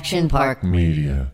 [0.00, 1.30] Action Park Media.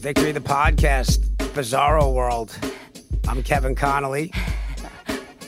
[0.00, 1.18] Victory the podcast,
[1.52, 2.58] Bizarro World.
[3.28, 4.32] I'm Kevin Connolly.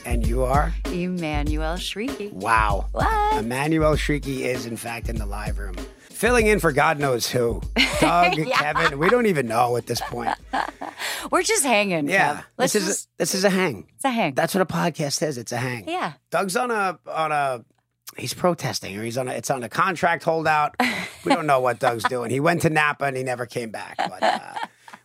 [0.05, 0.71] And you are?
[0.83, 2.31] Emmanuelle Chriqui.
[2.31, 2.85] Wow.
[2.91, 3.43] What?
[3.43, 5.77] Emmanuelle Chriqui is, in fact, in the live room.
[6.19, 7.61] Filling in for God knows who.
[8.01, 10.35] Doug, Kevin, we don't even know at this point.
[11.31, 12.09] We're just hanging.
[12.09, 12.41] Yeah.
[12.57, 13.87] This is just, a, this is a hang.
[13.95, 14.33] it's a hang.
[14.33, 15.37] That's what a podcast is.
[15.37, 15.87] It's a hang.
[15.87, 16.13] yeah.
[16.29, 17.63] Doug's on a on a
[18.17, 20.75] he's protesting or he's on a it's on a contract holdout.
[21.25, 22.31] We don't know what Doug's doing.
[22.31, 23.95] He went to Napa and he never came back.
[23.97, 24.53] But uh,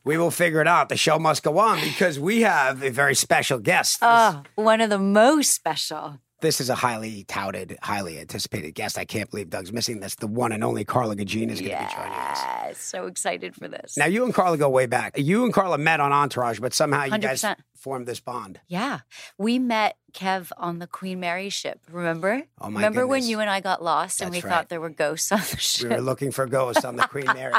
[0.04, 0.88] we will figure it out.
[0.88, 3.98] The show must go on because we have a very special guest.
[4.00, 6.20] Oh, one of the most special.
[6.40, 8.98] This is a highly touted, highly anticipated guest.
[8.98, 10.14] I can't believe Doug's missing this.
[10.16, 12.38] The one and only Carla Gugino is going to be joining us.
[12.42, 12.72] Yeah.
[12.74, 13.96] So excited for this.
[13.96, 15.16] Now you and Carla go way back.
[15.18, 17.44] You and Carla met on Entourage, but somehow you guys
[17.74, 18.60] formed this bond.
[18.66, 19.00] yeah.
[19.38, 21.80] We met Kev on the Queen Mary ship.
[21.90, 22.42] Remember?
[22.60, 24.50] Oh, my Remember when you and I got lost and we right.
[24.50, 25.90] thought there were ghosts on the ship?
[25.90, 27.52] We were looking for ghosts on the Queen Mary.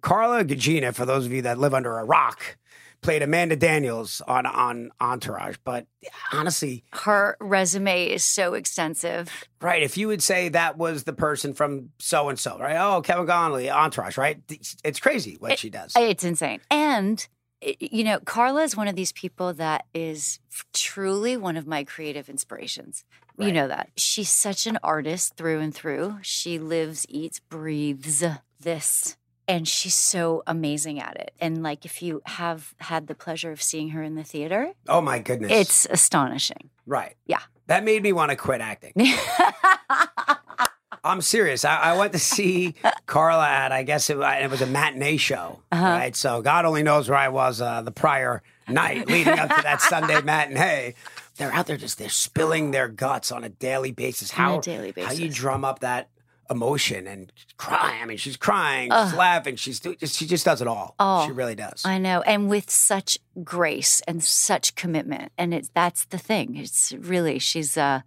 [0.00, 2.56] Carla Gugino, for those of you that live under a rock,
[3.02, 5.56] played Amanda Daniels on on Entourage.
[5.64, 5.86] But
[6.32, 9.30] honestly, Her resume is so extensive.
[9.60, 12.76] right, if you would say that was the person from so and so, right?
[12.76, 14.40] Oh, Kevin Connolly, Entourage, right?
[14.84, 15.92] It's crazy what she does.
[15.96, 16.60] It's insane.
[16.70, 17.26] And,
[17.60, 20.38] you know, Carla is one of these people that is
[20.72, 23.04] truly one of my creative inspirations.
[23.38, 23.90] You know that.
[23.98, 26.18] She's such an artist through and through.
[26.22, 28.24] She lives, eats, breathes
[28.58, 29.16] this.
[29.48, 31.32] And she's so amazing at it.
[31.40, 35.00] And like, if you have had the pleasure of seeing her in the theater, oh
[35.00, 35.52] my goodness.
[35.52, 36.70] it's astonishing.
[36.86, 37.14] right.
[37.26, 37.40] Yeah.
[37.68, 38.92] That made me want to quit acting.
[41.04, 41.64] I'm serious.
[41.64, 42.74] I, I went to see
[43.06, 45.84] Carla at, I guess it, it was a matinee show, Uh-huh.
[45.84, 46.16] right?
[46.16, 49.80] So God only knows where I was uh, the prior night leading up to that
[49.80, 50.94] Sunday matinee.
[51.36, 54.32] They're out there just they're spilling their guts on a daily basis.
[54.32, 56.08] On a How daily How you drum up that
[56.50, 58.02] emotion and crying.
[58.02, 60.94] I mean, she's crying, she's laughing, she's do- she just does it all.
[60.98, 61.82] Oh, she really does.
[61.84, 66.56] I know, and with such grace and such commitment, and it's that's the thing.
[66.56, 67.76] It's really she's.
[67.76, 68.00] uh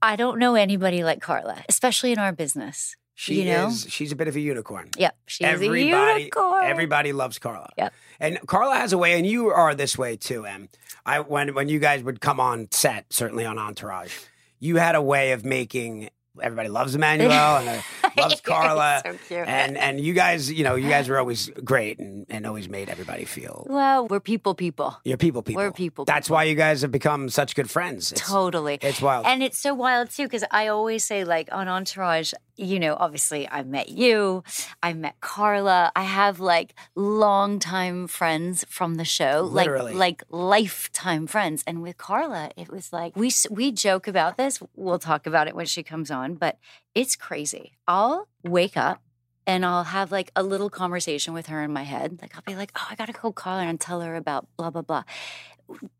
[0.00, 2.96] I don't know anybody like Carla, especially in our business.
[3.14, 3.68] she you know?
[3.68, 3.86] is.
[3.90, 4.90] She's a bit of a unicorn.
[4.96, 6.64] Yep, she's everybody, a unicorn.
[6.64, 7.70] everybody loves Carla.
[7.76, 7.92] Yep.
[8.20, 10.68] And Carla has a way, and you are this way too, Em.
[11.04, 14.12] I when when you guys would come on set, certainly on Entourage,
[14.58, 16.08] you had a way of making
[16.42, 17.82] everybody loves Emmanuelle and
[18.16, 19.02] loves Carla.
[19.04, 19.46] so cute.
[19.46, 22.88] And and you guys, you know, you guys were always great and, and always made
[22.88, 24.98] everybody feel well, we're people, people.
[25.04, 25.62] you're people people.
[25.62, 28.12] We're people That's why you guys have become such good friends.
[28.12, 28.78] It's, Totally.
[28.82, 29.26] It's wild.
[29.26, 33.48] And it's so wild too, because I always say, like, on Entourage, you know, obviously
[33.48, 34.42] I met you,
[34.82, 35.92] I met Carla.
[35.94, 39.92] I have like longtime friends from the show, Literally.
[39.94, 41.62] like like lifetime friends.
[41.66, 44.62] And with Carla, it was like we we joke about this.
[44.74, 46.58] We'll talk about it when she comes on, but
[46.94, 47.72] it's crazy.
[47.86, 49.02] I'll wake up
[49.46, 52.18] and I'll have like a little conversation with her in my head.
[52.22, 54.46] Like I'll be like, "Oh, I got to go call her and tell her about
[54.56, 55.04] blah blah blah."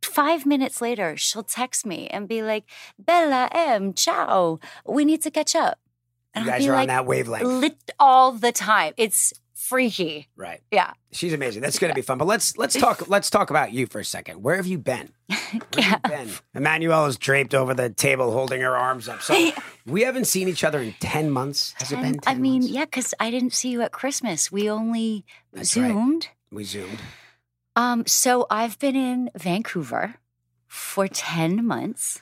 [0.02, 2.64] Five minutes later, she'll text me and be like,
[2.98, 4.58] "Bella M, ciao.
[4.86, 5.78] We need to catch up."
[6.36, 7.44] You And I'll guys are on that wavelength.
[7.46, 8.92] lit all the time.
[8.96, 10.28] It's freaky.
[10.36, 10.60] right.
[10.70, 10.92] Yeah.
[11.12, 11.62] She's amazing.
[11.62, 12.18] That's going to be fun.
[12.18, 14.42] But let's let's talk let's talk about you for a second.
[14.42, 15.08] Where have you been?
[15.28, 15.38] Where
[15.82, 16.28] have you been?
[16.54, 19.22] Emmanuelle is draped over the table, holding her arms up.
[19.22, 19.50] So
[19.86, 21.74] we haven't seen each other in ten months.
[21.78, 22.18] Has it been?
[22.18, 22.68] 10 I mean, months?
[22.68, 24.52] yeah, because I didn't see you at Christmas.
[24.52, 25.88] We only That's right.
[25.90, 26.28] zoomed.
[26.52, 26.98] we zoomed.
[27.74, 30.14] Um, so I've been in Vancouver
[30.66, 32.20] for 10 months,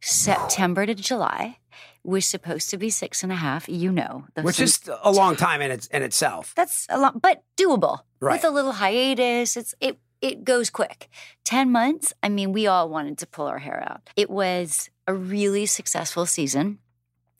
[0.00, 1.58] September to July.
[2.04, 3.68] We're supposed to be six and a half.
[3.68, 6.52] You know, which is a long time in its in itself.
[6.56, 8.34] that's a lot, but doable Right.
[8.34, 9.56] with a little hiatus.
[9.56, 11.08] It's it it goes quick.
[11.44, 12.12] Ten months.
[12.22, 14.08] I mean, we all wanted to pull our hair out.
[14.16, 16.78] It was a really successful season.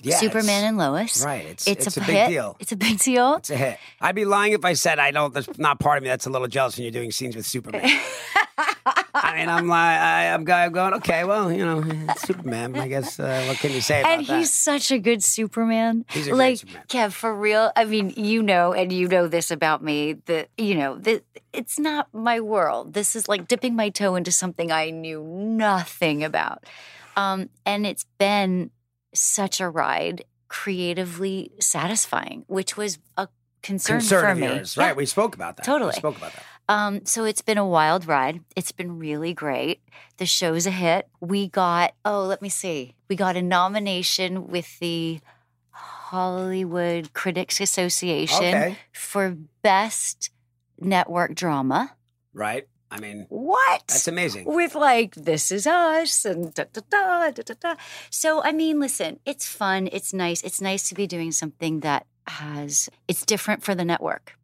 [0.02, 1.24] Yeah, Superman and Lois.
[1.24, 1.46] right.
[1.46, 2.12] It's It's, it's, a, a, hit.
[2.12, 2.56] big deal.
[2.60, 3.36] It's a big deal.
[3.36, 3.78] It's a hit.
[3.98, 5.32] I'd be lying if I said I don't.
[5.32, 6.10] That's not part of me.
[6.10, 7.88] That's a little jealous when you're doing scenes with Superman.
[9.36, 11.84] Mean, I'm like, I, I'm go- going, okay, well, you know,
[12.16, 12.76] Superman.
[12.76, 14.38] I guess uh, what can you say about and that?
[14.38, 16.04] he's such a good Superman.
[16.10, 16.82] He's a like Superman.
[16.88, 17.70] Kev, for real.
[17.76, 20.14] I mean, you know, and you know this about me.
[20.26, 22.94] That you know, that it's not my world.
[22.94, 26.64] This is like dipping my toe into something I knew nothing about,
[27.16, 28.70] um, and it's been
[29.14, 33.28] such a ride, creatively satisfying, which was a
[33.62, 34.46] concern, concern for of me.
[34.46, 34.84] yours, Yeah.
[34.86, 34.96] right?
[34.96, 35.64] We spoke about that.
[35.64, 35.88] Totally.
[35.90, 36.42] we spoke about that.
[36.68, 38.40] Um, so it's been a wild ride.
[38.56, 39.80] It's been really great.
[40.16, 41.08] The show's a hit.
[41.20, 42.94] We got, oh, let me see.
[43.08, 45.20] We got a nomination with the
[45.70, 48.78] Hollywood Critics Association Okay.
[48.92, 50.30] for Best
[50.80, 51.92] Network Drama.
[52.32, 52.66] Right.
[52.90, 53.82] I mean, What?
[53.88, 54.44] that's amazing.
[54.46, 57.74] with like this is us and da da da da da da.
[58.10, 62.06] So I mean, listen, it's fun, it's nice, it's nice to be doing something that
[62.28, 64.38] has it's different for the network.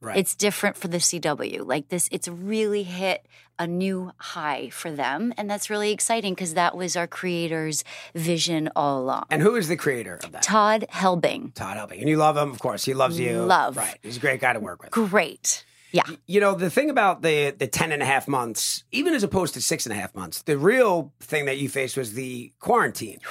[0.00, 0.16] Right.
[0.16, 1.66] It's different for the CW.
[1.66, 3.26] Like this, it's really hit
[3.58, 7.82] a new high for them, and that's really exciting because that was our creator's
[8.14, 9.24] vision all along.
[9.30, 10.42] and who is the creator of that?
[10.42, 12.00] Todd Helbing, Todd Helbing.
[12.00, 12.84] And you love him, of course.
[12.84, 13.38] He loves you.
[13.40, 13.76] Love.
[13.78, 13.98] Right.
[14.02, 14.90] He's a great guy to work with.
[14.90, 15.64] great.
[15.92, 19.22] Yeah, You know, the thing about the the 10 and a half months, even as
[19.22, 22.52] opposed to six and a half months, the real thing that you faced was the
[22.58, 23.20] quarantine.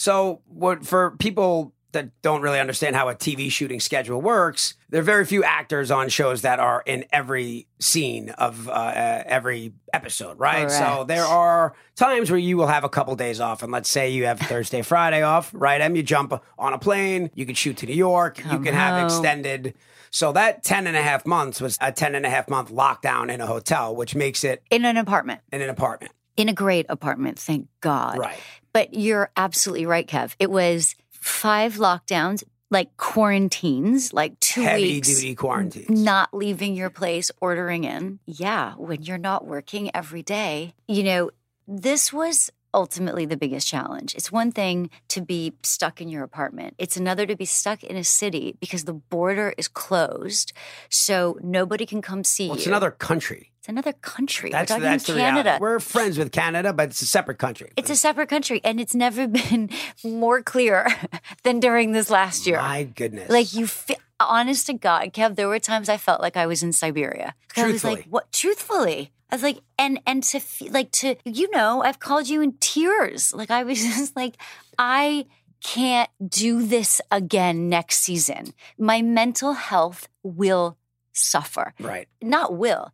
[0.00, 5.00] So, what for people that don't really understand how a TV shooting schedule works, there
[5.00, 9.72] are very few actors on shows that are in every scene of uh, uh, every
[9.92, 10.70] episode, right?
[10.70, 13.62] So, there are times where you will have a couple days off.
[13.62, 15.80] And let's say you have Thursday, Friday off, right?
[15.80, 18.74] And you jump on a plane, you can shoot to New York, you Come can
[18.74, 19.74] have extended.
[20.10, 23.32] So, that 10 and a half months was a 10 and a half month lockdown
[23.32, 26.12] in a hotel, which makes it in an apartment, in an apartment.
[26.36, 28.18] in a great apartment, thank God.
[28.18, 28.38] Right.
[28.72, 30.34] But you're absolutely right, Kev.
[30.38, 35.08] It was five lockdowns, like quarantines, like two Heavy weeks.
[35.08, 35.88] duty quarantines.
[35.88, 38.18] Not leaving your place, ordering in.
[38.26, 41.30] Yeah, when you're not working every day, you know,
[41.66, 44.14] this was ultimately the biggest challenge.
[44.14, 47.96] It's one thing to be stuck in your apartment, it's another to be stuck in
[47.96, 50.52] a city because the border is closed.
[50.90, 52.72] So nobody can come see Well, it's you.
[52.72, 53.52] another country.
[53.60, 54.50] it's another country.
[54.50, 55.58] That's We're talking that's Canada.
[55.60, 57.72] We're friends with Canada, but it's a separate country.
[57.76, 59.70] It's a separate country, and it's never been
[60.04, 60.86] more clear
[61.42, 62.58] than during this last year.
[62.58, 63.28] My goodness.
[63.30, 66.62] Like you, fe- honest to God, Kev, there were times I felt like I was
[66.62, 67.34] in Siberia.
[67.56, 68.30] I was like, what?
[68.32, 72.40] Truthfully, I was like, and and to fe- like to you know, I've called you
[72.40, 73.34] in tears.
[73.34, 74.36] Like I was just like,
[74.78, 75.26] I
[75.62, 78.54] can't do this again next season.
[78.78, 80.78] My mental health will
[81.12, 81.74] suffer.
[81.80, 82.06] right.
[82.22, 82.92] Not will.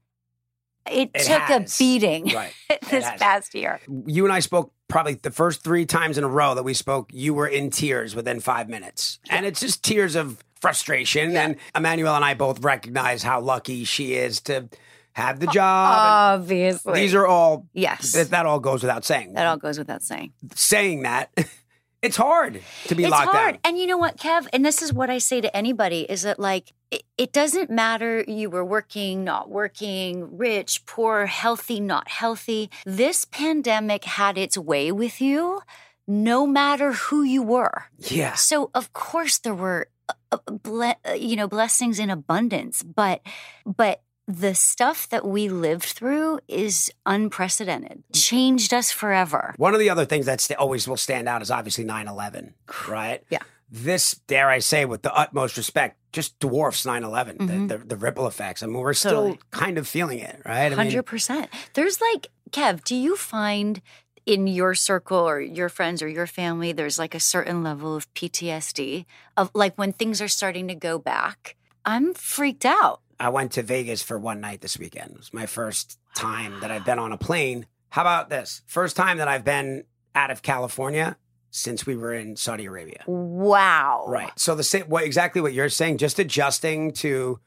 [0.91, 1.75] It, It took has.
[1.75, 2.53] a beating Right.
[2.91, 3.81] this past year.
[4.07, 7.11] You and I spoke probably the first three times in a row that we spoke.
[7.13, 11.37] You were in tears within five minutes, and it's just tears of frustration.
[11.37, 14.69] And Emmanuelle and I both recognize how lucky she is to
[15.15, 16.41] have the job.
[16.41, 18.13] Obviously, these are all yes.
[18.13, 19.33] that, that all goes without saying.
[19.35, 20.33] that all goes without saying.
[20.55, 21.31] saying that,
[22.03, 23.55] it's hard to be it's locked hard.
[23.55, 23.61] down.
[23.65, 24.47] And you know what, Kev?
[24.53, 28.25] And this is what I say to anybody is that like it, it doesn't matter
[28.27, 32.71] you were working, not working, rich, poor, healthy, not healthy.
[32.85, 35.63] This pandemic had its way with you
[36.07, 37.85] no matter who you were.
[37.99, 38.35] Yeah.
[38.35, 43.23] So of course there were uh, uh, ble- uh, you know blessings in abundance, but
[43.65, 48.03] but the stuff that we lived through is unprecedented.
[48.13, 49.55] Changed us forever.
[49.59, 52.55] One of the other things that st- always will stand out is obviously 9 11,
[52.89, 53.23] right?
[53.31, 53.39] Yeah.
[53.71, 57.69] This, dare I say, with the utmost respect, just dwarfs 9 11, Mhm.
[57.69, 58.63] the, the, the ripple effects.
[58.63, 60.71] I mean, we're still kind of feeling it, right?
[60.73, 61.49] I Hundred percent.
[61.75, 62.85] There's like Kev.
[62.85, 63.81] Do you find
[64.27, 68.13] in your circle or your friends or your family there's like a certain level of
[68.15, 69.05] PTSD
[69.37, 71.57] of like when things are starting to go back?
[71.85, 73.01] I'm freaked out.
[73.21, 75.13] I went to Vegas for one night this weekend.
[75.13, 77.67] It was my first time that I've been on a plane.
[77.91, 78.63] How about this?
[78.67, 79.85] First time that I've been
[80.15, 81.17] out of California
[81.51, 83.05] since we were in Saudi Arabia.
[83.07, 84.05] Wow.
[84.09, 84.33] Right.
[84.37, 87.39] So the same, what exactly what you're saying, just adjusting to,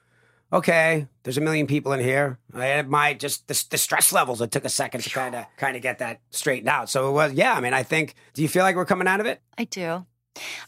[0.53, 2.39] okay, there's a million people in here.
[2.53, 4.41] I had my just the, the stress levels.
[4.41, 6.89] It took a second to kind of kind of get that straightened out.
[6.89, 7.53] So it was, yeah.
[7.53, 8.15] I mean, I think.
[8.33, 9.41] Do you feel like we're coming out of it?
[9.57, 10.05] I do.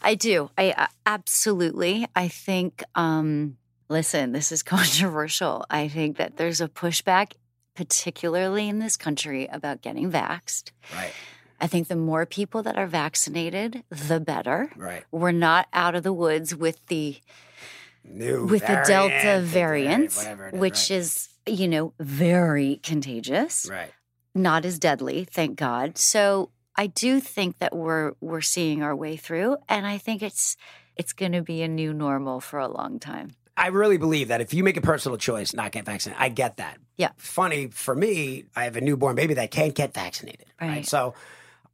[0.02, 0.50] I do.
[0.58, 2.06] I uh, absolutely.
[2.14, 2.84] I think.
[2.94, 3.56] um
[3.90, 5.66] Listen, this is controversial.
[5.68, 7.32] I think that there's a pushback,
[7.74, 10.70] particularly in this country, about getting vaxxed.
[10.94, 11.12] Right.
[11.60, 14.70] I think the more people that are vaccinated, the better.
[14.76, 15.04] Right.
[15.10, 17.18] We're not out of the woods with the
[18.02, 20.90] New with the Delta variant, it is, which right.
[20.90, 23.92] is you know very contagious, right.
[24.34, 25.98] not as deadly, thank God.
[25.98, 30.56] So I do think that we're we're seeing our way through, and I think it's
[30.96, 33.32] it's going to be a new normal for a long time.
[33.60, 36.56] I really believe that if you make a personal choice not get vaccinated, I get
[36.56, 36.78] that.
[36.96, 37.10] Yeah.
[37.18, 40.46] Funny for me, I have a newborn baby that can't get vaccinated.
[40.58, 40.68] Right.
[40.68, 40.86] Right.
[40.86, 41.14] So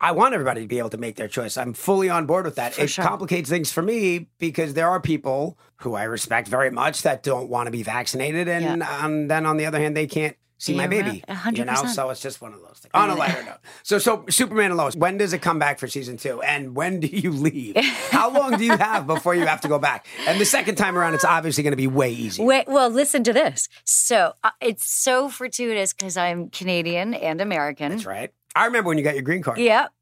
[0.00, 1.56] I want everybody to be able to make their choice.
[1.56, 2.74] I'm fully on board with that.
[2.74, 3.04] For it sure.
[3.04, 7.48] complicates things for me because there are people who I respect very much that don't
[7.48, 10.86] want to be vaccinated, and um, then on the other hand, they can't see my
[10.86, 11.22] baby.
[11.28, 12.90] a hundred You know, so it's just one of those things.
[12.94, 14.96] On a lighter note, so so Superman and Lois.
[14.96, 16.40] When does it come back for season two?
[16.42, 17.76] And when do you leave?
[18.10, 20.06] How long do you have before you have to go back?
[20.26, 22.44] And the second time around, it's obviously going to be way easier.
[22.44, 23.68] Wait, well, listen to this.
[23.84, 27.92] So uh, it's so fortuitous because I'm Canadian and American.
[27.92, 28.32] That's right.
[28.54, 29.58] I remember when you got your green card.
[29.58, 29.92] Yep.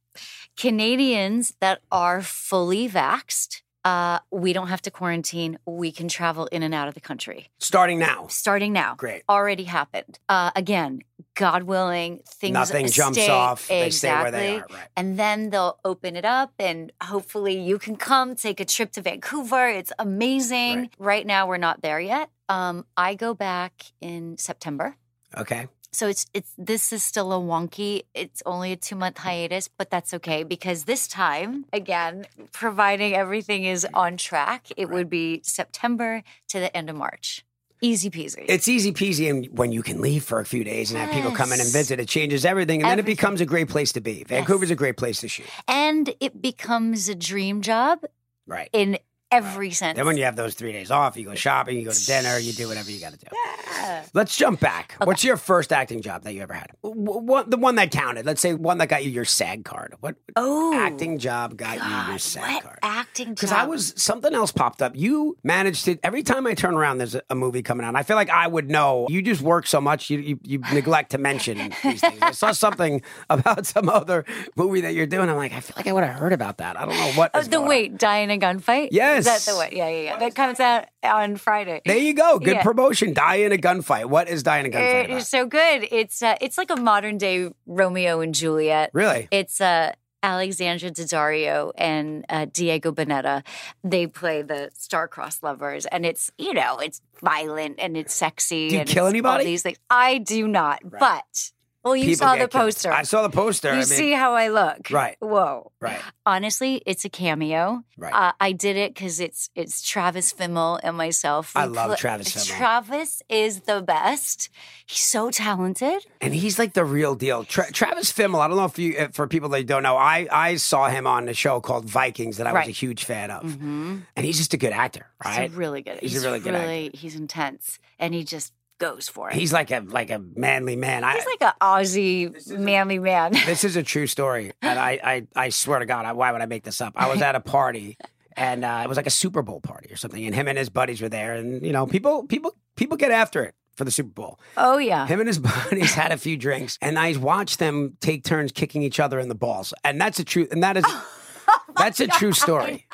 [0.56, 5.58] Canadians that are fully vaxxed Uh, we don't have to quarantine.
[5.66, 7.48] We can travel in and out of the country.
[7.58, 8.26] Starting now.
[8.28, 8.94] Starting now.
[8.96, 9.22] Great.
[9.28, 10.18] Already happened.
[10.28, 11.02] Uh, again,
[11.34, 13.68] God willing, things Nothing jumps stay- off.
[13.68, 13.98] They exactly.
[13.98, 14.66] stay where they are.
[14.70, 14.88] Right.
[14.96, 19.02] And then they'll open it up, and hopefully you can come take a trip to
[19.02, 19.68] Vancouver.
[19.68, 20.78] It's amazing.
[20.78, 20.90] Right.
[20.98, 22.30] Right, now, we're not there yet.
[22.48, 24.96] Um, I go back in September.
[25.36, 25.68] Okay.
[25.94, 28.02] So it's it's this is still a wonky.
[28.14, 33.64] It's only a two month hiatus, but that's okay because this time, again, providing everything
[33.64, 37.44] is on track, it would be September to the end of March.
[37.80, 38.44] Easy peasy.
[38.48, 41.30] It's easy peasy, and when you can leave for a few days and have people
[41.32, 44.00] come in and visit, it changes everything, and then it becomes a great place to
[44.00, 44.24] be.
[44.24, 45.46] Vancouver's a great place to shoot.
[45.68, 48.04] and it becomes a dream job
[48.46, 48.68] Right.
[48.72, 48.98] in
[49.34, 49.96] every sense.
[49.96, 52.38] Then when you have those three days off, you go shopping, you go to dinner,
[52.38, 53.26] you do whatever you got to do.
[53.32, 54.04] Yeah.
[54.14, 54.94] Let's jump back.
[55.02, 56.70] What's your first acting job that you ever had?
[56.82, 58.24] What the one that counted?
[58.26, 59.94] Let's say one that got you your SAG card.
[60.00, 62.78] What Oh, acting job got you your SAG what card?
[62.82, 63.34] acting job?
[63.36, 64.92] Because I was something else popped up.
[64.96, 67.94] You managed to every time I turn around, there's a, a movie coming out.
[67.96, 69.06] I feel like I would know.
[69.10, 72.18] You just work so much, you you, you neglect to mention these things.
[72.22, 74.24] I saw something about some other
[74.56, 75.28] movie that you're doing.
[75.28, 76.78] I'm like, I feel like I would have heard about that.
[76.78, 77.30] I don't know what.
[77.34, 77.68] Oh, the going on.
[77.68, 78.88] wait, die in a gunfight.
[78.92, 79.23] Yes.
[79.26, 79.68] Is that the one?
[79.72, 80.18] Yeah, yeah, yeah.
[80.18, 81.80] That comes out on Friday.
[81.84, 82.38] There you go.
[82.38, 82.62] Good Yeah.
[82.62, 83.12] promotion.
[83.14, 84.06] Die in a gunfight.
[84.06, 85.86] What is die in a gunfight It's so good.
[85.90, 88.90] It's uh, it's like a modern day Romeo and Juliet.
[88.92, 89.28] Really?
[89.30, 93.42] It's uh, Alexandra Daddario and uh, Diego Boneta.
[93.82, 98.68] They play the star-crossed lovers, and it's you know it's violent and it's sexy.
[98.68, 99.44] Do you and kill anybody?
[99.44, 99.78] These things.
[99.90, 101.00] I do not, Right.
[101.00, 101.50] but
[101.84, 102.90] well, you saw the poster.
[102.92, 103.68] I saw the poster.
[103.68, 105.16] you I mean, see how I look, Right.
[105.20, 105.70] Whoa.
[105.80, 107.82] right, Honestly, it's a cameo.
[107.98, 108.12] right.
[108.12, 111.52] Uh, I did it because it's it's Travis Fimmel and myself.
[111.54, 112.56] I love pla- Travis Fimmel.
[112.56, 114.48] Travis is the best.
[114.86, 116.04] He's so talented.
[116.20, 117.44] and he's like the real deal.
[117.44, 118.40] Tra- Travis Fimmel.
[118.40, 121.26] I don't know if you, for people that don't know, I I saw him on
[121.26, 123.98] the show called Vikings that I was a huge fan of, Mm-hmm.
[124.16, 125.48] and he's just a good actor, right?
[125.50, 125.98] He's really good.
[126.00, 129.34] He's a really good really, He's intense, and he just goes for it.
[129.34, 131.04] He's like a like a manly man.
[131.04, 133.32] I, He's like an Aussie manly man.
[133.46, 136.40] this is a true story, and I I, I swear to God, I, why would
[136.40, 136.94] I make this up?
[136.96, 137.96] I was at a party,
[138.36, 140.68] and uh, it was like a Super Bowl party or something, and him and his
[140.70, 144.10] buddies were there, and you know, people people people get after it for the Super
[144.10, 144.38] Bowl.
[144.56, 145.06] oh yeah.
[145.06, 148.82] Him and his buddies had a few drinks, and I watched them take turns kicking
[148.82, 150.84] each other in the balls, and that's a true, and that is
[151.76, 152.86] that's a true story.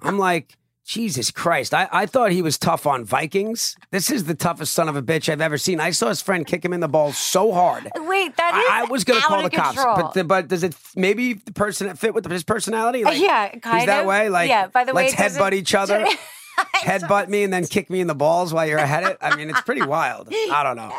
[0.00, 0.56] I'm like.
[0.90, 1.72] Jesus Christ.
[1.72, 3.76] I, I thought he was tough on Vikings.
[3.92, 5.78] This is the toughest son of a bitch I've ever seen.
[5.78, 7.88] I saw his friend kick him in the balls so hard.
[7.94, 10.48] Wait, that is I, I was going to call of the cops, but the, but
[10.48, 13.04] does it maybe the person that fit with his personality?
[13.04, 14.30] Like, yeah, kind he's that way.
[14.30, 14.66] Like, yeah.
[14.66, 16.04] By the way, let's headbutt each other,
[16.74, 19.16] headbutt me, and then kick me in the balls while you're ahead it.
[19.20, 20.26] I mean, it's pretty wild.
[20.32, 20.90] I don't know,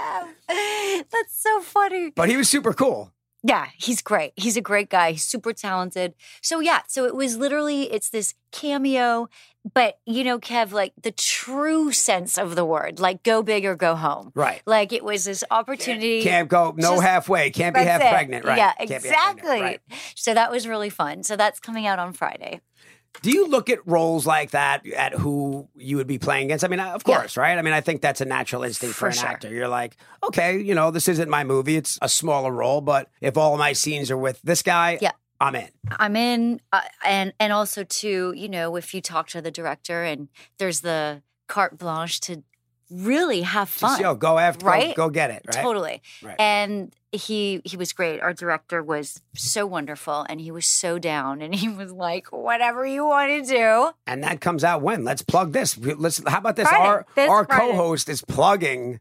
[1.12, 2.12] That's so funny.
[2.12, 3.12] but he was super cool.
[3.44, 4.34] Yeah, he's great.
[4.36, 5.14] He's a great guy.
[5.14, 6.14] He's super talented.
[6.42, 9.30] So yeah, so it was literally it's this cameo,
[9.74, 13.76] but you know, Kev, like the true sense of the word, like go big or
[13.76, 14.32] go home.
[14.36, 14.62] Right.
[14.68, 16.22] Like it was this opportunity.
[16.22, 17.50] Can't go no Just- halfway.
[17.50, 18.12] Can't be half it.
[18.12, 18.46] pregnant.
[18.46, 18.58] Right.
[18.58, 19.62] Yeah, Can't be pregnant, exactly.
[19.62, 19.82] right.
[20.16, 21.24] So that was really fun.
[21.24, 22.62] So that's coming out on Friday.
[23.22, 26.64] Do you look at roles like that at who you would be playing against?
[26.64, 27.18] I mean, of Yeah.
[27.18, 27.58] course, right?
[27.58, 29.28] I mean, I think that's a natural instinct for, For an sure.
[29.30, 29.50] actor.
[29.50, 31.76] You're like, okay, you know, this isn't my movie.
[31.76, 35.12] It's a smaller role, but if all my scenes are with this guy, Yeah.
[35.40, 35.70] I'm in.
[36.00, 40.04] I'm in, uh, and and also too, you know, if you talk to the director
[40.04, 40.28] and
[40.60, 42.44] there's the carte blanche to
[42.92, 43.90] really have fun.
[43.92, 44.96] Just, yo, go after, go- Right?
[44.96, 45.64] go, get it, right?
[45.64, 46.02] Totally.
[46.22, 46.36] Right.
[46.40, 48.22] And he he was great.
[48.22, 52.86] Our director was so wonderful and he was so down and he was like, whatever
[52.86, 53.92] you want to do.
[54.08, 55.04] And that comes out when?
[55.04, 55.78] Let's plug this.
[55.78, 56.22] Let's.
[56.28, 56.68] How about this?
[56.68, 56.84] Friday.
[56.86, 57.72] Our This our Friday.
[57.72, 59.00] co-host is plugging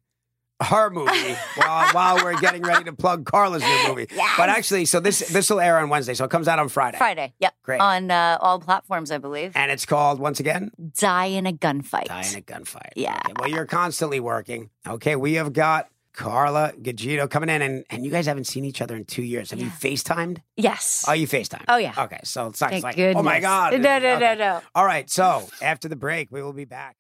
[0.62, 4.06] her movie while while we're getting ready to plug Carla's new movie.
[4.14, 4.34] Yes.
[4.36, 6.98] But actually, so this this will air on Wednesday, so it comes out on Friday.
[6.98, 7.32] Friday.
[7.38, 7.54] Yep.
[7.62, 7.80] Great.
[7.80, 9.52] On uh, all platforms, I believe.
[9.54, 12.06] And it's called once again Die in a gunfight.
[12.06, 12.90] Die in a Gunfight.
[12.96, 13.20] Yeah.
[13.24, 14.68] Okay, well, you're constantly working.
[14.86, 18.82] Okay, we have got Carla Gugino coming in, and, and you guys haven't seen each
[18.82, 19.50] other in two years.
[19.50, 19.72] Have you Yeah.
[19.72, 20.38] FaceTimed?
[20.56, 21.04] yes.
[21.08, 21.64] Oh, you FaceTime.
[21.68, 21.94] Oh, yeah.
[21.96, 23.16] Okay, so it's not like, goodness.
[23.16, 23.72] oh my God.
[23.74, 24.18] No, no, Okay.
[24.20, 24.60] no, no.
[24.74, 26.96] All right, so after the break, we will be back.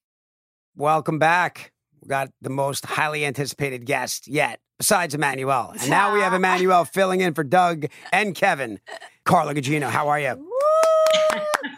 [0.76, 1.72] Welcome back.
[2.00, 5.72] We got the most highly anticipated guest yet, besides Emmanuelle.
[5.80, 8.80] And now we have Emmanuelle filling in for Doug and Kevin.
[9.24, 10.46] Carla Gugino, how are you?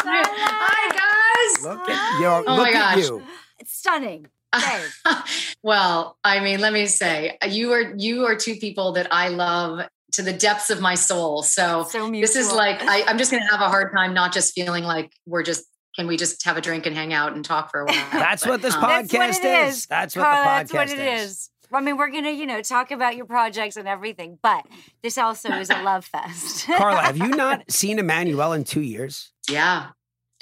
[0.05, 1.65] Hi guys.
[1.65, 2.99] Look at your Oh look my at gosh.
[3.05, 3.23] you.
[3.59, 4.27] It's stunning.
[4.53, 5.17] Babe.
[5.63, 9.87] well, I mean, let me say, you are you are two people that I love
[10.13, 11.43] to the depths of my soul.
[11.43, 14.33] So So this is like I, I'm just going to have a hard time not
[14.33, 15.65] just feeling like we're just
[15.97, 18.07] can we just have a drink and hang out and talk for a while.
[18.13, 19.87] That's what this um, podcast That's what it is.
[19.87, 21.51] That's what Carla, the that's podcast what it is.
[21.75, 24.67] I mean, we're gonna, you know, talk about your projects and everything, but
[25.03, 26.67] this also is a love fest.
[26.67, 29.33] Carla, have you not seen Emmanuelle in two years?
[29.49, 29.89] Yeah.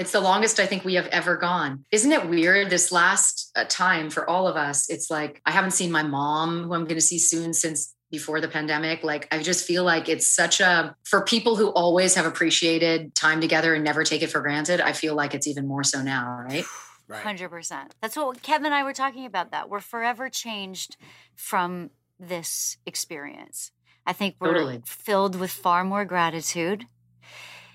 [0.01, 1.85] It's the longest I think we have ever gone.
[1.93, 2.71] Isn't it weird?
[2.71, 6.63] This last uh, time for all of us, it's like I haven't seen my mom,
[6.63, 9.05] who I'm going to see soon, since before the pandemic.
[9.05, 13.43] Like, I just feel like it's such a, for people who always have appreciated time
[13.43, 16.47] together and never take it for granted, I feel like it's even more so now,
[16.49, 16.65] right?
[17.13, 17.95] Hundred percent.
[18.01, 19.51] That's what Kevin and I were talking about.
[19.51, 20.97] That we're forever changed
[21.35, 23.71] from this experience.
[24.07, 24.81] I think we're Totally.
[24.87, 26.87] filled with far more gratitude.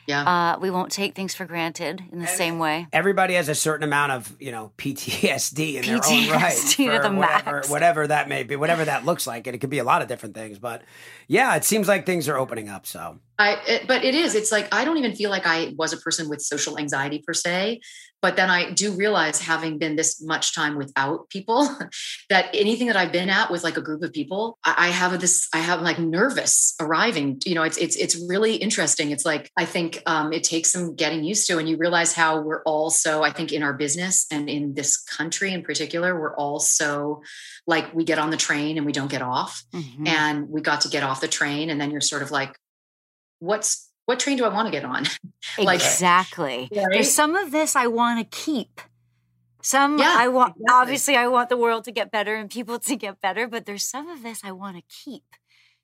[0.07, 0.53] Yeah.
[0.55, 2.87] Uh, we won't take things for granted in the And- same way.
[2.93, 6.53] Everybody has a certain amount of, you know, PTSD in their own right.
[6.53, 7.69] PTSD to the whatever, max.
[7.69, 9.47] whatever that may be, whatever that looks like.
[9.47, 10.59] And it could be a lot of different things.
[10.59, 10.83] But
[11.27, 12.85] yeah, it seems like things are opening up.
[12.85, 14.35] So I, it, but it is.
[14.35, 17.33] It's like I don't even feel like I was a person with social anxiety per
[17.33, 17.81] se,
[18.21, 21.69] but then I do realize, having been this much time without people,
[22.29, 25.19] that anything that I've been at with like a group of people, I, I have
[25.19, 25.47] this.
[25.53, 27.41] I have like nervous arriving.
[27.45, 29.11] You know, it's it's it's really interesting.
[29.11, 32.39] It's like I think um, it takes some getting used to, and you realize how
[32.41, 33.23] we're all so.
[33.23, 37.21] I think in our business and in this country in particular, we're all so
[37.67, 40.07] like we get on the train and we don't get off Mhm.
[40.07, 42.55] and we got to get off the train and then you're sort of like
[43.39, 45.05] what's what train do i want to get on
[45.57, 46.69] like- exactly.
[46.75, 46.85] Right?
[46.91, 48.81] There's some of this I want to keep.
[49.61, 50.55] Some Yeah, I want.
[50.57, 50.73] exactly.
[50.81, 53.47] Obviously, I want the world to get better and people to get better.
[53.47, 55.23] But there's some of this I want to keep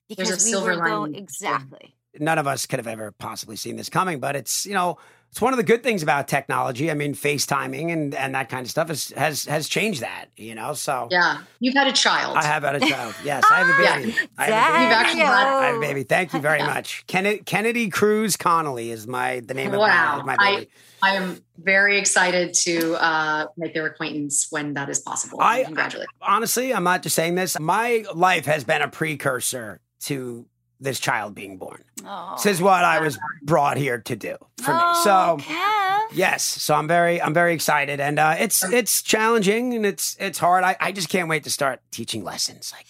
[0.10, 1.16] There's a because we silver were going lining.
[1.16, 1.96] exactly.
[2.20, 4.20] none of us could have ever possibly seen this coming.
[4.20, 4.98] But it's, you know,
[5.32, 6.92] it's one of the good things about technology.
[6.92, 10.54] I mean, FaceTiming and, and that kind of stuff has, has, has changed that, you
[10.56, 10.74] know?
[10.74, 13.16] So yeah you've had a child I have had a child.
[13.24, 13.98] Yes, I have a Yeah.
[14.00, 14.16] baby.
[14.38, 14.84] I have a baby.
[14.84, 16.04] You've actually had- I have a baby.
[16.04, 17.06] Thank you very much.
[17.08, 20.20] Kennedy, Kennedy Cruz Connolly is my the name Wow.
[20.20, 20.70] of my, my I- baby.
[21.02, 26.12] i am very excited to uh, make their acquaintance when that is possible I- congratulations
[26.22, 27.58] Honestly, I'm not just saying this.
[27.58, 30.46] My life has been a precursor to
[30.82, 31.84] this child being born.
[32.06, 32.34] Oh.
[32.36, 34.80] This is what I was brought here to do for me.
[34.82, 36.00] Oh, So Kev.
[36.18, 40.40] yes, so I'm very I'm very excited, and uh, it's it's challenging and it's it's
[40.40, 40.64] hard.
[40.64, 42.88] I, I just can't wait to start teaching lessons, like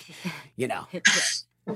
[0.55, 0.87] you know.
[1.67, 1.75] Uh,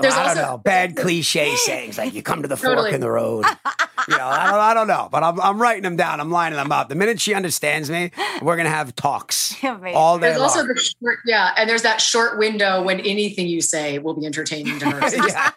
[0.00, 2.94] There's I don't also- know, bad cliche sayings like you come to the fork Totally.
[2.94, 3.44] in the road.
[4.08, 6.20] you know, I don't, I don't know, but I'm, I'm writing them down.
[6.20, 6.88] I'm lining them up.
[6.88, 8.10] The minute she understands me,
[8.42, 9.96] we're gonna have talks Amazing.
[9.96, 10.68] all day there's also long.
[10.68, 14.78] the short yeah and there's that short window when anything you say will be entertaining
[14.78, 15.50] to her yeah,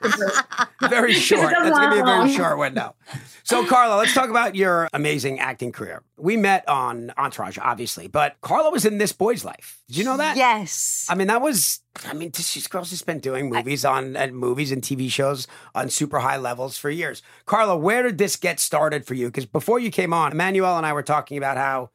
[0.90, 1.52] very short.
[1.52, 2.96] doesn't That's gonna be a very short window.
[3.44, 6.04] So, Carla, let's talk about your amazing acting career.
[6.18, 9.82] We met on Entourage, obviously, but Carla was in This Boy's Life.
[9.88, 10.38] Did you know that?
[10.38, 11.06] Yes.
[11.10, 11.80] I mean, that was.
[12.06, 15.48] I mean, this this girl's just been doing movies on and movies and TV shows
[15.76, 17.22] on super high levels for years.
[17.46, 19.28] Carla, where did this get started for you?
[19.28, 21.90] Because before you came on, Emmanuelle and I were talking about how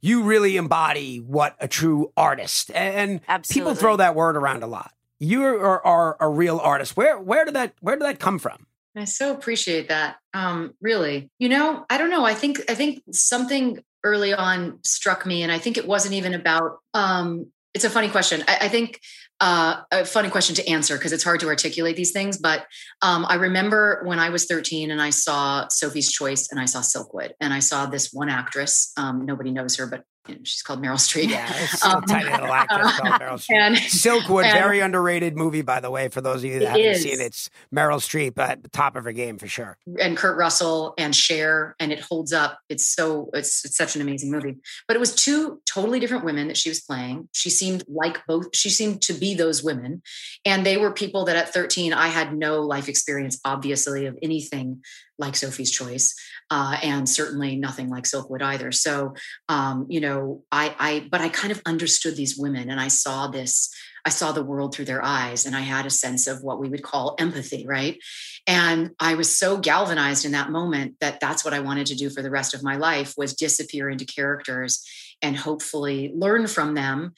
[0.00, 4.92] you really embody what a true artist, and people throw that word around a lot.
[5.18, 6.96] You are, are a real artist.
[6.96, 8.66] Where where did that where did that come from?
[8.94, 10.16] I so appreciate that.
[10.34, 12.24] Um, really, you know, I don't know.
[12.24, 16.34] I think I think something early on struck me, and I think it wasn't even
[16.34, 16.78] about.
[16.94, 18.44] Um, it's a funny question.
[18.46, 19.00] I, I think
[19.42, 22.38] uh, a funny question to answer because it's hard to articulate these things.
[22.38, 22.64] But
[23.02, 26.78] um, I remember when I was 13 and I saw Sophie's Choice and I saw
[26.78, 28.92] Silkwood and I saw this one actress.
[28.96, 30.04] Um, nobody knows her, but
[30.44, 31.28] she's called Meryl Streep.
[31.30, 33.56] Yeah, it's Um, tiny little actress called Meryl Streep.
[33.56, 36.08] And Silkwood, and- very underrated movie, by the way.
[36.08, 37.02] For those of you that haven't is.
[37.02, 39.78] seen it, it's Meryl Streep at the top of her game for sure.
[40.00, 42.58] and Kurt Russell and Cher, and it holds up.
[42.68, 44.56] It's so it's, it's such an amazing movie.
[44.88, 47.28] But it was two totally different women that she was playing.
[47.32, 48.54] She seemed like both.
[48.54, 50.02] She seemed to be those women,
[50.44, 54.82] and they were people that at 13 I had no life experience, obviously, of anything
[55.18, 56.14] like Sophie's Choice,
[56.52, 58.72] uh, and certainly nothing like Silkwood either.
[58.72, 59.14] So,
[59.48, 63.26] um, you know, I, I, but I kind of understood these women, and I saw
[63.28, 63.74] this.
[64.04, 66.68] I saw the world through their eyes, and I had a sense of what we
[66.68, 67.98] would call empathy, right?
[68.46, 72.10] And I was so galvanized in that moment that that's what I wanted to do
[72.10, 74.86] for the rest of my life was disappear into characters
[75.22, 77.14] and hopefully learn from them,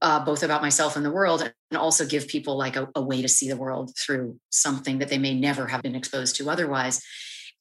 [0.00, 3.22] uh, both about myself and the world, and also give people like a, a way
[3.22, 7.00] to see the world through something that they may never have been exposed to otherwise.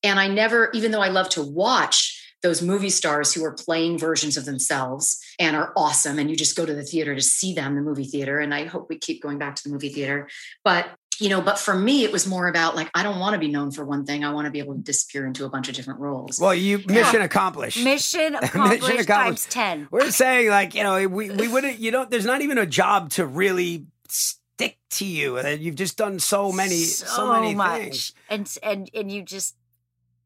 [0.03, 3.99] And I never, even though I love to watch those movie stars who are playing
[3.99, 7.53] versions of themselves and are awesome, and you just go to the theater to see
[7.53, 8.39] them, the movie theater.
[8.39, 10.27] And I hope we keep going back to the movie theater.
[10.63, 10.87] But
[11.19, 13.47] you know, but for me, it was more about like, I don't want to be
[13.47, 14.23] known for one thing.
[14.23, 16.39] I want to be able to disappear into a bunch of different roles.
[16.39, 17.77] Well, you mission accomplished.
[17.83, 19.51] Mission accomplished times accomplished.
[19.51, 19.87] 10.
[19.91, 23.11] We're saying like you know we we wouldn't you know there's not even a job
[23.11, 23.85] to really
[24.61, 25.39] stick to you.
[25.47, 28.13] You've just done so many so, many things.
[28.29, 29.55] And, and, and you just,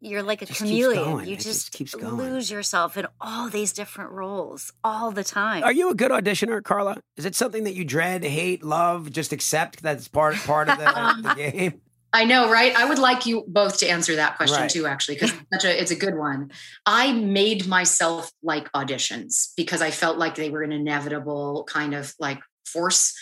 [0.05, 1.03] you're like a Just keeps chameleon.
[1.03, 1.27] going.
[1.27, 2.15] You It just just, keeps going.
[2.15, 5.63] lose yourself in all these different roles all the time.
[5.63, 7.01] Are you a good auditioner, Carla?
[7.17, 11.15] Is it something that you dread, hate, love, just accept that's part part of the,
[11.29, 11.81] the game?
[12.13, 12.73] I know, right?
[12.73, 14.69] I would like you both to answer that question Right.
[14.69, 16.51] too, actually, because such a it's a good one.
[16.85, 22.13] I made myself like auditions because I felt like they were an inevitable kind of
[22.19, 23.13] like force.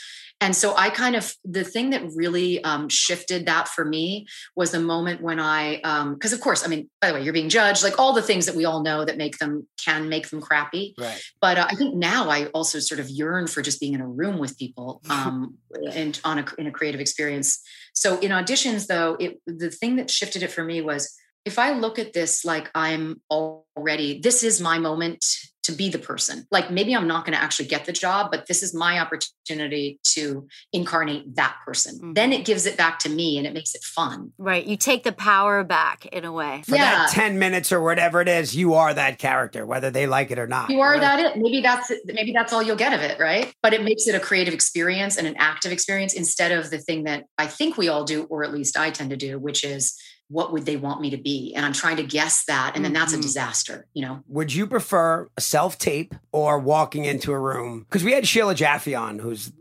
[0.43, 4.27] And so I kind of the thing that really um, shifted that for me
[4.57, 5.79] was the moment when I
[6.13, 8.45] because of course I mean by the way you're being judged like all the things
[8.47, 11.21] that we all know that make them can make them crappy Right.
[11.39, 14.07] but uh, I think now I also sort of yearn for just being in a
[14.07, 15.57] room with people um,
[15.93, 17.61] and on a in a creative experience.
[17.93, 21.71] So in auditions, though, it the thing that shifted it for me was if I
[21.71, 25.23] look at this like I'm already this is my moment
[25.63, 26.45] to be the person.
[26.51, 29.99] Like maybe I'm not going to actually get the job, but this is my opportunity
[30.13, 31.95] to incarnate that person.
[31.95, 32.13] Mm-hmm.
[32.13, 34.33] Then it gives it back to me and it makes it fun.
[34.37, 34.65] Right.
[34.65, 36.63] You take the power back in a way.
[36.67, 37.05] For Yeah.
[37.05, 40.39] that 10 minutes or whatever it is, you are that character, whether they like it
[40.39, 40.69] or not.
[40.69, 41.01] You are Right?
[41.01, 41.37] that it.
[41.37, 43.53] Maybe that's maybe that's all you'll get of it, right?
[43.63, 47.05] But it makes it a creative experience and an active experience instead of the thing
[47.05, 49.97] that I think we all do, or at least I tend to do, which is
[50.33, 51.53] what would they want me to be?
[51.55, 53.21] And I'm trying to guess that, and then that's a Mhm.
[53.21, 54.23] disaster, you know.
[54.27, 57.81] Would you prefer a self tape or walking into a room?
[57.87, 59.51] Because we had Sheila Jaffe on, who's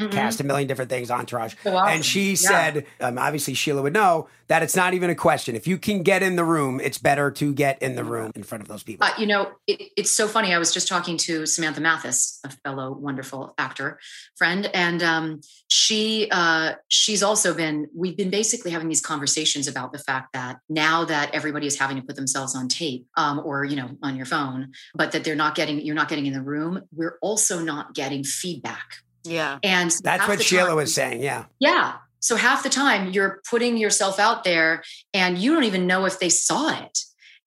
[0.00, 0.12] Mhm.
[0.12, 1.54] cast a million different things, Entourage.
[1.62, 1.92] So awesome.
[1.92, 2.34] And she Yeah.
[2.34, 5.54] said, um, obviously Sheila would know that it's not even a question.
[5.54, 8.42] If you can get in the room, it's better to get in the room in
[8.42, 9.06] front of those people.
[9.06, 10.52] Uh, you know, it, it's so funny.
[10.54, 13.98] I was just talking to Samantha Mathis, a fellow wonderful actor
[14.36, 17.86] friend, and um, she uh, she's also been.
[17.94, 21.96] We've been basically having these conversations about the fact that now that everybody is having
[21.96, 25.36] to put themselves on tape um, or you know on your phone, but that they're
[25.36, 26.82] not getting you're not getting in the room.
[26.92, 29.58] We're also not getting feedback, Yeah.
[29.62, 31.22] and That's what Sheila time- was saying.
[31.22, 31.44] Yeah.
[31.58, 31.94] yeah.
[32.20, 34.82] So half the time you're putting yourself out there
[35.14, 36.98] and you don't even know if they saw it.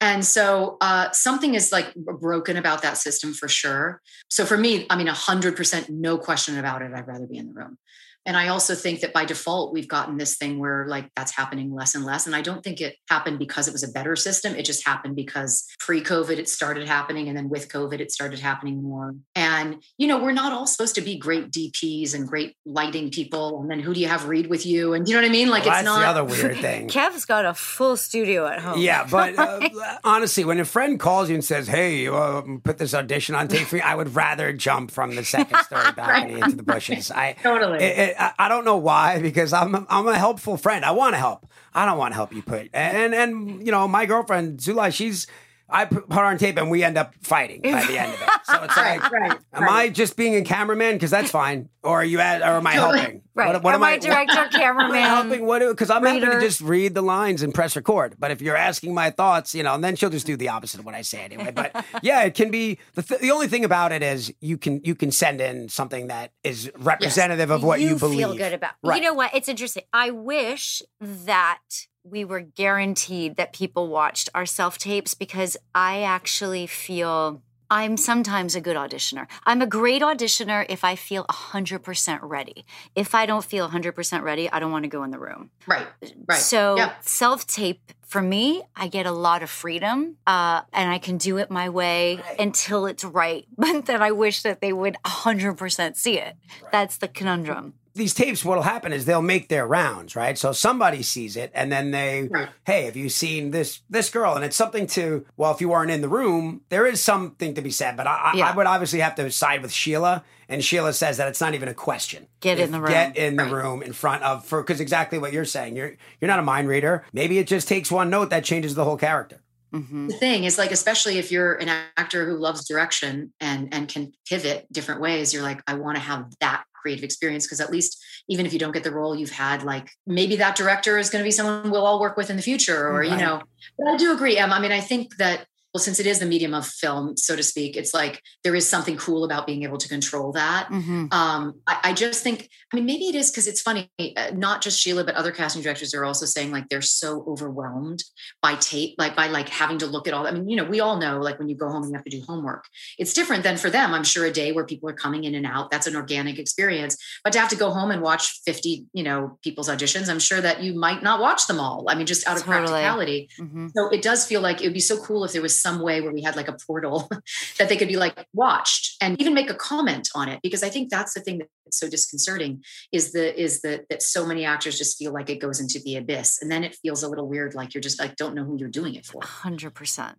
[0.01, 4.01] And so uh, something is like broken about that system for sure.
[4.29, 6.91] So for me, I mean, 100% no question about it.
[6.93, 7.77] I'd rather be in the room.
[8.25, 11.73] And I also think that by default, we've gotten this thing where like that's happening
[11.73, 12.25] less and less.
[12.25, 14.55] And I don't think it happened because it was a better system.
[14.55, 17.27] It just happened because pre COVID, it started happening.
[17.27, 19.15] And then with COVID, it started happening more.
[19.35, 23.61] And, you know, we're not all supposed to be great DPs and great lighting people.
[23.61, 24.93] And then who do you have read with you?
[24.93, 25.49] And you know what I mean?
[25.49, 25.99] Like Well, it's that's not.
[26.01, 26.87] the other weird thing.
[26.87, 28.79] Kev's got a full studio at home.
[28.79, 29.59] Yeah, but uh,
[30.03, 33.67] honestly, when a friend calls you and says, "Hey, uh, put this audition on tape
[33.67, 37.11] for me," I would rather jump from the second story balcony into the bushes.
[37.11, 37.79] I Totally.
[37.83, 40.83] it- it- I don't know why because I'm a, I'm a helpful friend.
[40.85, 41.47] I want to help.
[41.73, 45.27] I don't want to help you put and and you know my girlfriend Zulay, she's
[45.73, 48.29] I put her on tape and we end up fighting by the end of it.
[48.45, 49.71] So it's like, right, am right.
[49.71, 52.73] I just being a cameraman because that's fine, or are you at, or am I
[52.73, 53.21] helping?
[53.35, 53.51] Right.
[53.53, 55.01] What, what am I director, Am I cameraman?
[55.01, 55.47] helping?
[55.47, 55.67] What?
[55.67, 58.13] Because I'm happy to just read the lines and press record.
[58.19, 60.79] But if you're asking my thoughts, you know, and then she'll just do the opposite
[60.79, 61.49] of what I say anyway.
[61.51, 64.81] But yeah, it can be the th- the only thing about it is you can
[64.83, 68.19] you can send in something that is representative of what you, believe.
[68.19, 68.73] feel good about.
[68.83, 68.97] Right.
[69.01, 69.33] You know what?
[69.33, 69.81] It's interesting.
[69.91, 71.57] I wish that
[72.03, 78.55] we were guaranteed that people watched our self tapes because I actually feel I'm sometimes
[78.55, 79.25] a good auditioner.
[79.45, 82.65] I'm a great auditioner if I feel 100% ready.
[82.93, 85.49] If I don't feel 100% ready, I don't want to go in the room.
[85.65, 85.87] right.
[86.27, 86.37] Right.
[86.37, 91.17] So self tape for me, I get a lot of freedom, uh, and I can
[91.17, 93.47] do it my way until it's right.
[93.57, 96.35] But then I wish that they would 100% see it.
[96.71, 97.73] That's the conundrum.
[97.95, 100.35] These tapes, what'll happen is they'll make their rounds, right?
[100.35, 102.49] So somebody sees it, and then they, Right.
[102.65, 104.33] hey, have you seen this this girl?
[104.33, 107.61] And it's something to, well, if you weren't in the room, there is something to
[107.61, 107.95] be said.
[107.95, 111.27] But I, I- I would obviously have to side with Sheila, and Sheila says that
[111.27, 112.25] it's not even a question.
[112.39, 112.89] Get in the room.
[112.89, 113.53] Get in the Right.
[113.53, 115.75] room in front of for because exactly what you're saying.
[115.75, 117.05] You're you're not a mind reader.
[117.13, 119.39] Maybe it just takes one note that changes the whole character.
[119.73, 123.87] Hmm the thing is like especially if you're an actor who loves direction and and
[123.87, 127.71] can pivot different ways you're like i want to have that creative experience because at
[127.71, 131.09] least even if you don't get the role you've had like maybe that director is
[131.09, 133.41] going to be someone we'll all work with in the future or you know.
[133.77, 136.25] But i do agree em i mean i think that well since it is the
[136.25, 139.77] medium of film so to speak it's like there is something cool about being able
[139.77, 143.47] to control that hmm um, I, I just think, I mean, maybe it is because
[143.47, 143.89] it's funny.
[143.99, 148.03] Uh, not just Sheila, but other casting directors are also saying like they're so overwhelmed
[148.41, 150.25] by tape, like by like having to look at all.
[150.25, 152.03] I mean, you know, we all know like when you go home and you have
[152.05, 152.65] to do homework,
[152.97, 153.93] it's different than for them.
[153.93, 156.97] I'm sure a day where people are coming in and out, that's an organic experience.
[157.23, 160.41] But to have to go home and watch 50, you know, people's auditions, I'm sure
[160.41, 161.85] that you might not watch them all.
[161.87, 162.65] I mean, just out of Totally.
[162.65, 163.29] practicality.
[163.37, 165.81] hmm So it does feel like it would be so cool if there was some
[165.81, 167.09] way where we had like a portal
[167.57, 170.69] that they could be like watched and even make a comment on it because I
[170.69, 174.77] think that's the thing that's so disconcerting is the is the that so many actors
[174.77, 177.55] just feel like it goes into the abyss and then it feels a little weird
[177.55, 179.21] like you're just like don't know who you're doing it for.
[179.21, 180.15] 100%.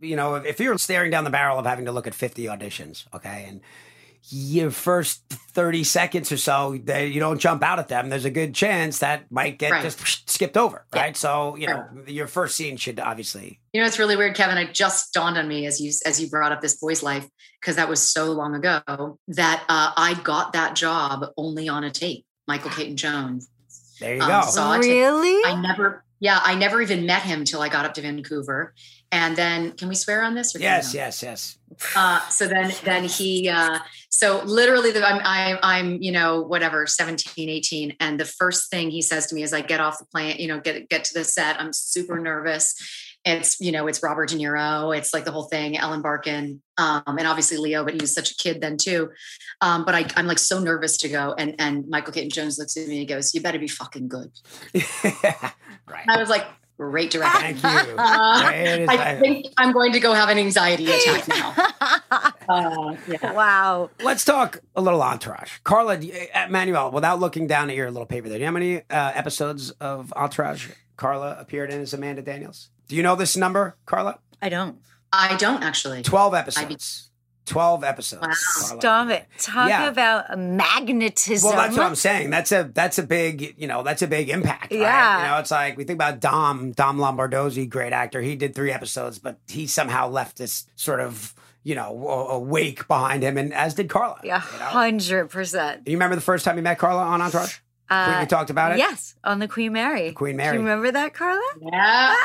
[0.00, 3.04] you know, if you're staring down the barrel of having to look at 50 auditions,
[3.14, 3.60] okay, and
[4.30, 8.08] your first 30 seconds or so, they, you don't jump out at them.
[8.08, 9.82] There's a good chance that might get Right.
[9.82, 11.00] just skipped over, Yeah.
[11.02, 11.16] right?
[11.16, 13.60] So, you know, your first scene should obviously.
[13.72, 14.56] You know, it's really weird, Kevin.
[14.58, 17.26] It just dawned on me as you as you brought up this boy's life
[17.60, 21.90] because that was so long ago that uh, I got that job only on a
[21.90, 22.24] tape.
[22.48, 23.48] Michael Caton Jones.
[24.00, 24.50] There you Um, go.
[24.50, 24.78] Saw it.
[24.80, 25.44] really?
[25.44, 28.74] I never, yeah, I never even met him till I got up to Vancouver.
[29.12, 30.56] And then, can we swear on this?
[30.56, 30.94] Or yes, not?
[30.94, 31.58] yes, yes.
[31.94, 36.86] Uh, so then, then he, uh, so literally, the, I'm, I, I'm, you know, whatever,
[36.86, 40.06] 17, 18, and the first thing he says to me is, "I get off the
[40.06, 41.60] plane, you know, get get to the set.
[41.60, 42.74] I'm super nervous.
[43.24, 44.96] It's, you know, it's Robert De Niro.
[44.96, 48.32] It's like the whole thing, Ellen Barkin, um, and obviously Leo, but he was such
[48.32, 49.10] a kid then too.
[49.60, 52.76] Um, but I, I'm like so nervous to go, and and Michael Caton Jones looks
[52.78, 54.30] at me and he goes, "You better be fucking good."
[55.04, 56.06] right.
[56.08, 56.46] I was like,
[56.78, 57.56] "Great direction.
[57.56, 57.94] Thank you.
[57.98, 58.42] Uh,
[58.88, 61.54] I think I'm going to go have an anxiety attack now.
[62.48, 63.32] Uh, yeah.
[63.32, 63.88] wow.
[64.02, 65.58] Let's talk a little entourage.
[65.64, 68.46] Carla, do you- uh, Manuel, without looking down at your little paper there, do you
[68.46, 72.68] have any uh, episodes of Entourage Carla appeared in as Amanda Daniels?
[72.88, 74.18] Do you know this number, Carla?
[74.42, 74.78] I don't.
[75.12, 76.02] I don't actually.
[76.02, 77.10] 12 episodes.
[77.46, 78.22] 12 episodes.
[78.22, 78.32] Wow.
[78.68, 78.80] Carla.
[78.80, 79.26] Stop it.
[79.38, 79.88] Talk Yeah.
[79.88, 81.48] about magnetism.
[81.50, 82.30] Well, that's what I'm saying.
[82.30, 84.72] That's a that's a big you know that's a big impact.
[84.72, 84.80] Right?
[84.80, 85.22] Yeah.
[85.24, 88.20] you know it's like we think about Dom Dom Lombardozzi, great actor.
[88.20, 92.38] He did three episodes, but he somehow left this sort of you know a, a
[92.38, 94.20] wake behind him, and as did Carla.
[94.22, 94.64] Yeah, you know?
[94.66, 95.84] hundred percent.
[95.84, 97.58] Do you remember the first time you met Carla on Entourage?
[97.90, 98.78] Uh, when we talked about it.
[98.78, 100.12] Yes, on the Queen Mary.
[100.12, 100.56] Queen Mary.
[100.56, 101.42] Do you remember that, Carla?
[101.60, 102.16] Yeah.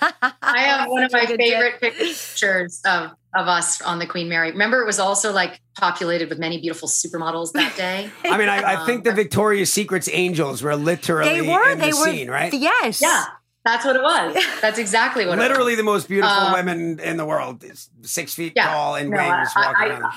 [0.00, 1.50] I have one of my good day.
[1.50, 4.50] favorite pictures of, of us on the Queen Mary.
[4.52, 8.10] Remember, it was also like populated with many beautiful supermodels that day.
[8.24, 11.70] I mean, I, I think the Victoria's Secret's angels were literally They were.
[11.70, 12.04] in They the were.
[12.04, 12.52] scene, right?
[12.52, 13.00] Yes.
[13.02, 13.24] yeah,
[13.64, 14.42] that's what it was.
[14.62, 17.62] That's exactly what it was Literally the most beautiful Um, women in the world,
[18.02, 18.72] six feet Yeah.
[18.72, 20.12] tall and No, wings, walking I- around.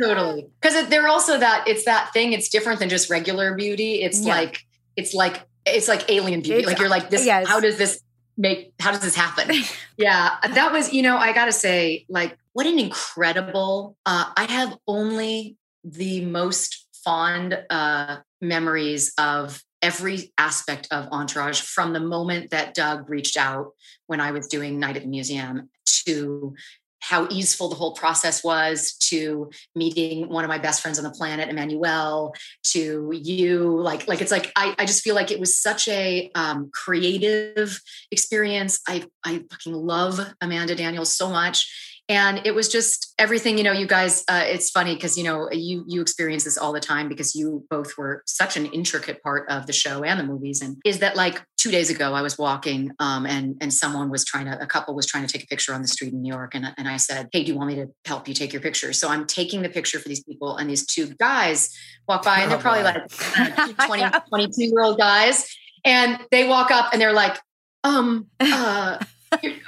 [0.00, 0.46] Totally.
[0.60, 4.02] Because they're also that, it's that thing, it's different than just regular beauty.
[4.02, 4.34] It's Yeah.
[4.34, 4.64] like,
[4.96, 6.60] it's like, it's like alien beauty.
[6.60, 7.46] It's- like you're like, this, yes.
[7.46, 8.00] how does this
[8.36, 9.50] make, how does this happen?
[9.96, 14.76] yeah that was you know i gotta say like what an incredible uh i have
[14.86, 22.74] only the most fond uh memories of every aspect of entourage from the moment that
[22.74, 23.72] doug reached out
[24.06, 26.54] when i was doing night at the museum to
[27.02, 31.10] how easeful the whole process was to meeting one of my best friends on the
[31.10, 35.56] planet emmanuelle to you like like it's like i, I just feel like it was
[35.56, 38.80] such a um, creative experience.
[38.88, 41.91] I I fucking love Amanda Daniels so much.
[42.08, 45.48] And it was just everything, you know, you guys, uh, it's funny because, you know,
[45.52, 49.48] you, you experience this all the time because you both were such an intricate part
[49.48, 50.60] of the show and the movies.
[50.60, 54.24] And is that like two days ago, I was walking um, and, and someone was
[54.24, 56.32] trying to, a couple was trying to take a picture on the street in New
[56.32, 56.54] York.
[56.54, 58.92] And, and I said, Hey, do you want me to help you take your picture?
[58.92, 61.74] So I'm taking the picture for these people and these two guys
[62.08, 65.46] walk by and they're Oh, probably like 20, 22 year old guys.
[65.84, 67.38] And they walk up and they're like,
[67.84, 68.98] um, uh,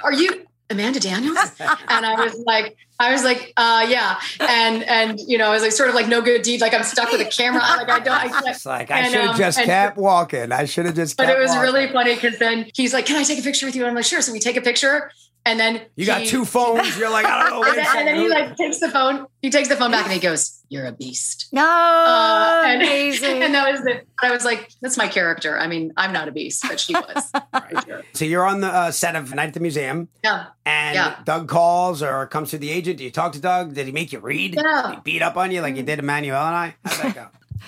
[0.03, 1.37] are you Amanda Daniels?
[1.59, 4.19] And I was like, I was like, uh, yeah.
[4.39, 6.61] And, and, you know, I was like, sort of like no good deed.
[6.61, 7.59] Like I'm stuck with a camera.
[7.59, 10.51] Like I don't, I, It's like I And, should have um, just and- kept walking.
[10.51, 11.17] I should have just.
[11.17, 11.61] but it was walking.
[11.63, 13.81] really funny because then he's like, can I take a picture with you?
[13.83, 14.21] And I'm like, sure.
[14.21, 15.11] So we take a picture
[15.45, 16.97] and then You got he- two phones.
[16.97, 17.59] You're like, I don't know.
[17.69, 19.91] Wait And a then, and then he like takes the phone, he takes the phone
[19.91, 21.47] back and he goes, you're a beast.
[21.51, 23.43] No, Uh, and, amazing.
[23.43, 24.07] and that was it.
[24.21, 25.57] I was like, that's my character.
[25.57, 27.31] I mean, I'm not a beast, but she was.
[27.53, 28.01] for sure.
[28.13, 30.47] So you're on the uh, set of Night at the Museum, Yeah.
[30.65, 31.17] and Yeah.
[31.23, 32.97] Doug calls or comes to the agent.
[32.97, 33.75] Do you talk to Doug?
[33.75, 34.55] Did he make you read?
[34.55, 34.81] Yeah.
[34.87, 36.75] Did he beat up on you like you did Emmanuelle and I?
[36.83, 37.27] How'd that go?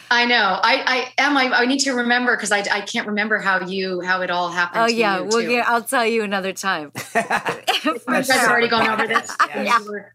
[0.10, 0.60] I know.
[0.64, 1.36] I, I am.
[1.38, 4.50] I, I need to remember because I, I can't remember how you how it all
[4.50, 4.84] happened.
[4.84, 5.50] oh to yeah, you, we'll too.
[5.50, 6.92] get, I'll tell you another time.
[6.92, 9.36] For You guys That's have already gone over this.
[9.54, 9.80] When, Yeah.
[9.80, 10.14] you were,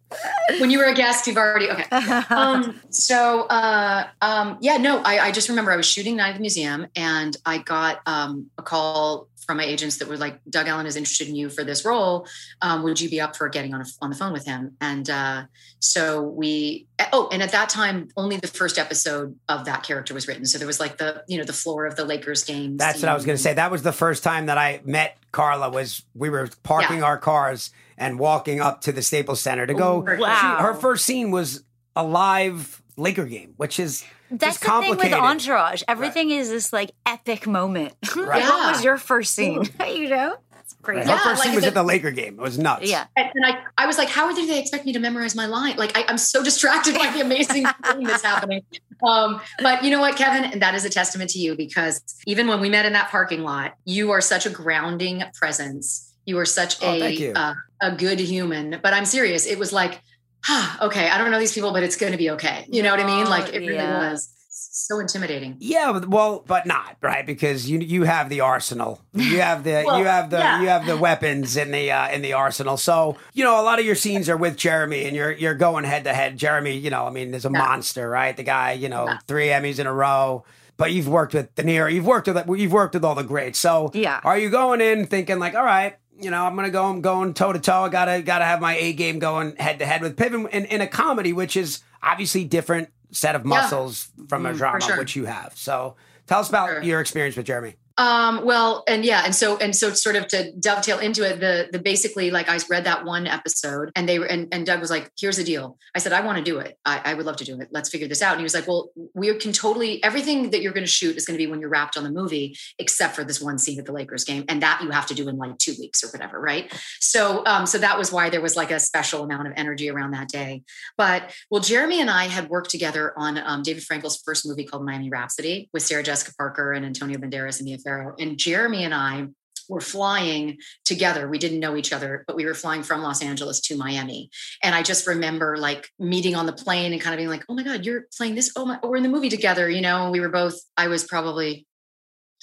[0.61, 1.85] when you were a guest, you've already okay.
[2.31, 6.35] Um, so uh, um, yeah, no, I, I just remember I was shooting Night at
[6.35, 10.69] the Museum, and I got um, a call from my agents that were like, "Doug
[10.69, 12.27] Ellin is interested in you for this role.
[12.61, 15.09] Um, would you be up for getting on a, on the phone with him?" And
[15.09, 15.45] uh,
[15.81, 16.87] so we.
[17.13, 20.47] Oh, and at that time, only the first episode of that character was written.
[20.47, 22.77] So there was like the you know the floor of the Lakers game.
[22.77, 23.55] That's what I was going to say.
[23.55, 25.71] That was the first time that I met Carla.
[25.71, 29.99] Was we were parking our cars and walking up to the Staples Center to go.
[29.99, 30.57] Wow.
[30.59, 31.63] She- her first scene was
[31.95, 34.05] a live Laker game, which is
[34.39, 35.19] That's the thing with complicated.
[35.19, 35.83] Entourage.
[35.89, 37.95] Everything is this like epic moment.
[38.17, 38.43] Right.
[38.43, 39.63] what was your first scene?
[39.87, 40.97] you know, it's Right.
[41.05, 41.11] crazy.
[41.11, 42.35] Her first like scene was the- at the Laker game.
[42.35, 42.89] It was nuts.
[42.91, 43.07] Yeah.
[43.17, 45.77] And, and I, I was like, how did they expect me to memorize my line?
[45.77, 48.63] Like, I, I'm so distracted by the amazing thing that's happening.
[49.03, 50.45] Um, but you know what, Kevin?
[50.51, 53.43] And that is a testament to you because even when we met in that parking
[53.43, 56.15] lot, you are such a grounding presence.
[56.25, 57.33] You are such Oh, thank you.
[57.35, 58.79] a uh, a good human.
[58.81, 59.45] But I'm serious.
[59.47, 60.01] It was like
[60.83, 62.67] okay, I don't know these people, but it's going to be okay.
[62.69, 63.27] You know what I mean?
[63.29, 64.13] Like it really Yeah.
[64.13, 65.57] was so intimidating.
[65.61, 69.01] Yeah, well, but not right because you you have the arsenal.
[69.15, 70.61] You have the Well, you have the yeah.
[70.61, 72.77] you have the weapons in the uh, in the arsenal.
[72.77, 75.85] So you know a lot of your scenes are with Jeremy, and you're you're going
[75.85, 76.37] head to head.
[76.37, 77.59] Jeremy, you know, I mean, is a Yeah.
[77.59, 78.37] monster, right?
[78.37, 79.19] The guy, you know, Yeah.
[79.27, 80.45] three Emmys in a row.
[80.79, 83.59] But you've worked with De Niro, you've worked with you've worked with all the greats.
[83.59, 84.21] So Yeah.
[84.25, 87.35] are you going in thinking like, all right, you know, I'm gonna go, I'm going
[87.35, 87.85] toe to toe.
[87.85, 90.81] I gotta gotta have my A game going head to head with Piven in, in
[90.81, 94.99] a comedy, which is obviously different set of muscles from a Mm, drama, sure.
[94.99, 95.53] which you have.
[95.57, 95.97] So
[96.27, 96.83] tell us about Sure.
[96.83, 97.75] your experience with Jeremy.
[98.03, 101.69] Um, well, and yeah, and so and so sort of to dovetail into it, the
[101.71, 104.91] the basically like I read that one episode and they were and, and Doug was
[104.91, 105.79] like, here's the deal.
[105.95, 106.77] I said, I want to do it.
[106.85, 107.69] I, I would love to do it.
[107.71, 108.33] Let's figure this out.
[108.33, 111.37] And he was like, Well, we can totally everything that you're gonna shoot is gonna
[111.37, 114.25] be when you're wrapped on the movie, except for this one scene at the Lakers
[114.25, 114.45] game.
[114.49, 116.73] And that you have to do in like two weeks or whatever, right?
[116.99, 120.11] So um, so that was why there was like a special amount of energy around
[120.11, 120.65] that day.
[120.97, 124.85] But well, Jeremy and I had worked together on um, David Frankel's first movie called
[124.85, 128.15] Miami Rhapsody with Sarah Jessica Parker and Antonio Banderas and Mia Farrow.
[128.19, 129.27] And Jeremy and I
[129.69, 131.29] were flying together.
[131.29, 134.31] We didn't know each other, but we were flying from Los Angeles to Miami.
[134.63, 137.55] And I just remember like meeting on the plane and kind of being like, oh
[137.55, 138.53] my God, you're playing this.
[138.57, 139.69] Oh my, we're in the movie together.
[139.69, 141.67] You know, we were both, I was probably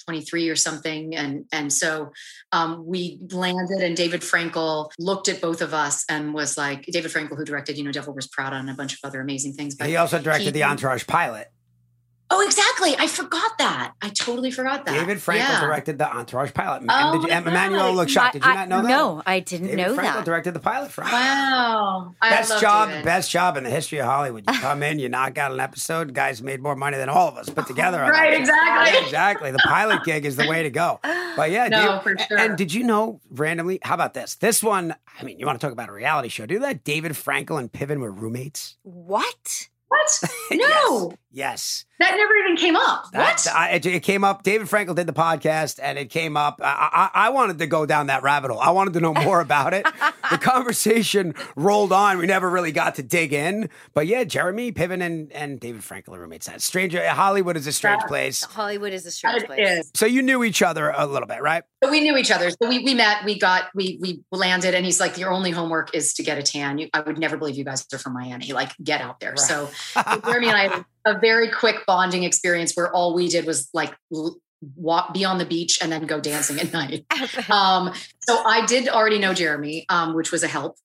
[0.06, 1.14] 23 or something.
[1.14, 2.10] And, and so
[2.52, 7.12] um, we landed and David Frankel looked at both of us and was like, David
[7.12, 9.74] Frankel, who directed, you know, Devil Wears Prada and a bunch of other amazing things.
[9.74, 11.48] But He also directed he- the Entourage pilot.
[12.32, 12.94] Oh, exactly.
[12.96, 13.92] I forgot that.
[14.00, 14.92] I totally forgot that.
[14.92, 15.60] David Frankel Yeah.
[15.60, 16.84] directed the Entourage pilot.
[16.88, 18.34] Oh and you, Emmanuelle looked shocked.
[18.34, 18.88] Did you not know that?
[18.88, 20.24] No, I didn't David know Frankel that.
[20.24, 21.02] directed the pilot for.
[21.02, 22.14] Wow.
[22.22, 23.04] I Best job, David.
[23.04, 24.44] best job in the history of Hollywood.
[24.48, 26.14] You come in, you knock out an episode.
[26.14, 27.98] Guys made more money than all of us put together.
[27.98, 28.92] Right, exactly.
[28.94, 29.50] Yeah, exactly.
[29.50, 31.00] The pilot gig is the way to go.
[31.02, 32.38] But yeah, No, Dave- for sure.
[32.38, 33.80] And did you know randomly?
[33.82, 34.36] How about this?
[34.36, 34.94] This one.
[35.18, 36.46] I mean, you want to talk about a reality show?
[36.46, 36.84] Do that?
[36.84, 38.76] David Frankel and Piven were roommates.
[38.82, 39.68] What?
[39.90, 40.22] What?
[40.52, 41.16] No, Yes.
[41.34, 43.04] That never even came up.
[43.12, 43.46] That, what?
[43.54, 44.42] I, it, it came up.
[44.42, 46.60] David Frankel did the podcast, and it came up.
[46.62, 48.58] I, I, I wanted to go down that rabbit hole.
[48.60, 49.84] I wanted to know more about it.
[50.30, 52.18] the conversation rolled on.
[52.18, 56.16] We never really got to dig in, but yeah, Jeremy Piven and, and David Frankel
[56.16, 56.46] are roommates.
[56.46, 58.44] That stranger Hollywood is a strange That- place.
[58.44, 59.68] Hollywood is a strange That place.
[59.68, 59.90] is.
[59.94, 61.62] So you knew each other a little bit, right?
[61.80, 62.50] But we knew each other.
[62.50, 65.94] So we, we met, we got, we we landed, and he's like, Your only homework
[65.94, 66.78] is to get a tan.
[66.78, 68.52] You, I would never believe you guys are from Miami.
[68.52, 69.30] Like, get out there.
[69.30, 69.38] Right.
[69.38, 69.70] So
[70.24, 73.94] Jeremy and I had a very quick bonding experience where all we did was like
[74.76, 77.04] walk, be on the beach, and then go dancing at night.
[77.50, 80.76] um, so I did already know Jeremy, um, which was a help.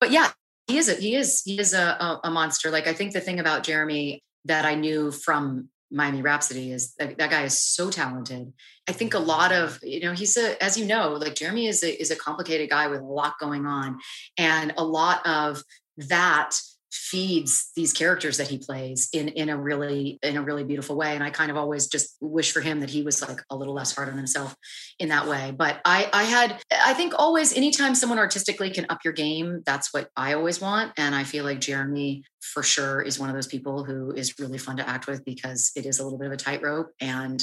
[0.00, 0.30] But yeah,
[0.66, 2.70] he is a he is he is a, a, a monster.
[2.70, 7.18] Like I think the thing about Jeremy that I knew from Miami Rhapsody is that,
[7.18, 8.52] that guy is so talented.
[8.88, 11.82] I think a lot of you know he's a as you know like Jeremy is
[11.82, 13.98] a is a complicated guy with a lot going on,
[14.38, 15.62] and a lot of
[15.96, 16.58] that
[16.94, 21.14] feeds these characters that he plays in in a really in a really beautiful way.
[21.14, 23.74] And i kind of always just wish for him that he was like a little
[23.74, 24.54] less hard on himself
[24.98, 25.52] in that way.
[25.56, 29.92] But i i had i think always anytime someone artistically can up your game that's
[29.92, 30.92] what i always want.
[30.96, 34.58] And i feel like jeremy for sure is one of those people who is really
[34.58, 36.90] fun to act with because it is a little bit of a tightrope.
[37.00, 37.42] And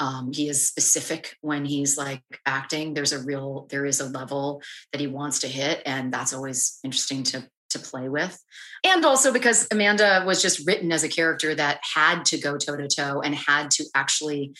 [0.00, 2.92] um, he is specific when he's like acting.
[2.92, 4.60] There's a real there is a level
[4.92, 5.82] that he wants to hit.
[5.86, 8.42] And that's always interesting to to play with
[8.84, 12.76] and also because amanda was just written as a character that had to go toe
[12.76, 14.52] to toe and had to actually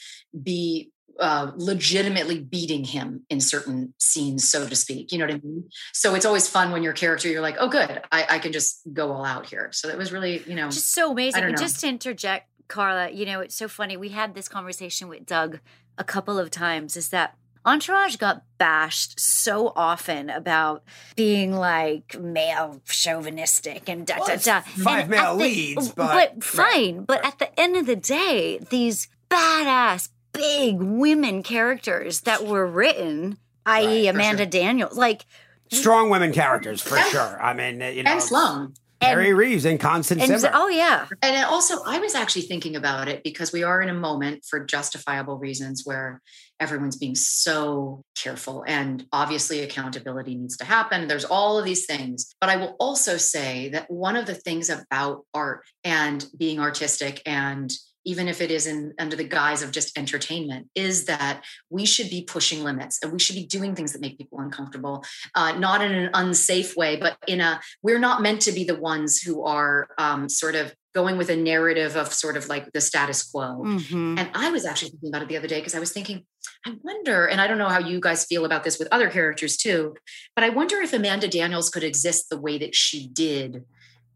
[0.42, 5.12] be uh, legitimately beating him in certain scenes, so to speak.
[5.12, 5.68] You know what I mean?
[5.92, 8.80] So it's always fun when your character, you're like, oh, good, I, I can just
[8.92, 9.68] go all out here.
[9.72, 11.44] So that was really, you know, just so amazing.
[11.44, 13.98] And just to interject, Carla, you know, it's so funny.
[13.98, 15.60] We had this conversation with Doug
[15.98, 20.82] a couple of times is that Entourage got bashed so often about
[21.14, 24.60] being like male chauvinistic and da Well, da da.
[24.60, 27.04] five And male at the- leads, but- fine.
[27.04, 33.36] But at the end of the day, these badass, big women characters that were written,
[33.66, 35.26] i.e., Right, for Amanda Daniels, like
[35.72, 37.40] Strong women characters for sure.
[37.40, 38.74] I mean, you know, and Sloan.
[39.00, 40.52] Harry Reeves and Constance and Zimmer.
[40.54, 43.94] oh yeah, And also, I was actually thinking about it because we are in a
[43.94, 46.20] moment for justifiable reasons where
[46.60, 51.08] everyone's being so careful and obviously accountability needs to happen.
[51.08, 52.32] There's all of these things.
[52.40, 57.22] But I will also say that one of the things about art and being artistic
[57.26, 57.72] and
[58.06, 62.08] even if it is in under the guise of just entertainment is that we should
[62.08, 65.04] be pushing limits and we should be doing things that make people uncomfortable
[65.34, 68.74] uh, not in an unsafe way but in a we're not meant to be the
[68.74, 72.80] ones who are um, sort of going with a narrative of sort of like the
[72.80, 73.62] status quo.
[73.64, 74.18] Mhm.
[74.18, 76.26] And I was actually thinking about it the other day because I was thinking,
[76.66, 79.56] I wonder, and I don't know how you guys feel about this with other characters
[79.56, 79.94] too,
[80.34, 83.64] but I wonder if Amanda Daniels could exist the way that she did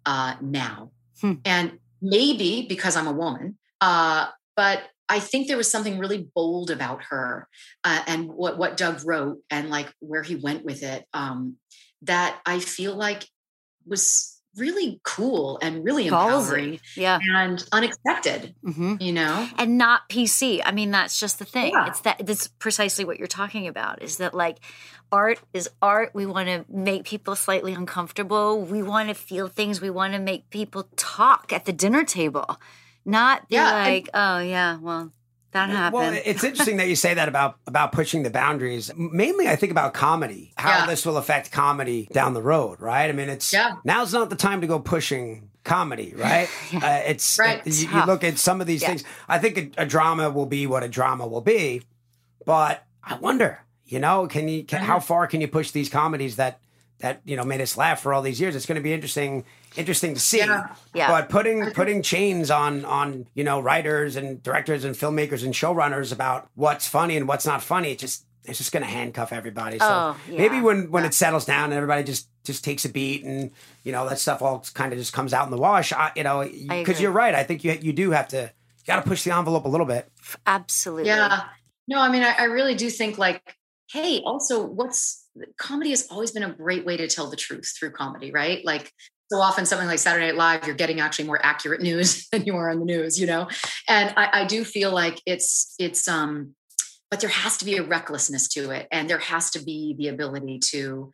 [0.05, 0.91] uh, now.
[1.21, 1.35] Hmm.
[1.45, 6.71] And maybe because I'm a woman, uh, but I think there was something really bold
[6.71, 7.49] about her
[7.83, 11.57] uh, and what, what Doug wrote and like where he went with it um,
[12.03, 13.27] that I feel like
[13.87, 17.19] was really cool and really empowering Yeah.
[17.23, 19.49] and unexpected, hmm you know?
[19.59, 20.61] and not PC.
[20.65, 21.73] I mean, that's just the thing.
[21.73, 21.87] Yeah.
[21.89, 24.03] It's that that's precisely what you're talking about.
[24.03, 24.59] Is that like
[25.13, 26.11] art is art.
[26.15, 28.61] We want to make people slightly uncomfortable.
[28.61, 29.81] We want to feel things.
[29.81, 32.59] We want to make people talk at the dinner table,
[33.05, 35.13] not be Yeah, and- like, oh yeah, well
[35.55, 35.95] that happened.
[35.95, 38.91] Well, it's interesting that you say that about about pushing the boundaries.
[38.97, 40.87] Mainly, I think about comedy, how Yeah.
[40.87, 43.09] this will affect comedy down the road, right?
[43.09, 43.77] I mean, it's Yeah.
[43.85, 46.49] now's not the time to go pushing comedy, right?
[46.75, 47.67] uh, it's Right.
[47.67, 48.89] you, you look at some of these Yeah.
[48.89, 49.05] things.
[49.29, 51.83] I think a, a drama will be what a drama will be,
[52.45, 54.87] but I wonder, you know, can you can, Mm-hmm.
[54.87, 56.61] how far can you push these comedies that
[57.01, 58.57] that you know made us laugh for all these years?
[58.57, 59.45] It's going to be interesting
[59.77, 60.39] interesting to see.
[60.39, 60.75] Yeah.
[60.95, 61.09] Yeah.
[61.09, 66.13] But putting putting chains on on you know writers and directors and filmmakers and showrunners
[66.13, 69.79] about what's funny and what's not funny, it just it's just going to handcuff everybody.
[69.79, 70.39] So Oh, yeah.
[70.39, 73.51] maybe when when it settles down and everybody just just takes a beat and
[73.85, 75.93] you know that stuff all kind of just comes out in the wash.
[75.93, 77.35] I, you know, because you're right.
[77.35, 79.87] I think you you do have to you got to push the envelope a little
[79.87, 80.11] bit.
[80.47, 81.07] Absolutely.
[81.09, 81.45] Yeah.
[81.89, 83.57] No, I mean, I, I really do think like,
[83.91, 85.27] hey, also, what's
[85.59, 88.65] comedy has always been a great way to tell the truth through comedy, right?
[88.65, 88.93] Like,
[89.31, 92.57] so often something like Saturday Night Live, you're getting actually more accurate news than you
[92.57, 93.49] are on the news, you know?
[93.89, 96.55] And I, I do feel like it's, it's, um,
[97.11, 98.89] but there has to be a recklessness to it.
[98.91, 101.11] And there has to be the ability to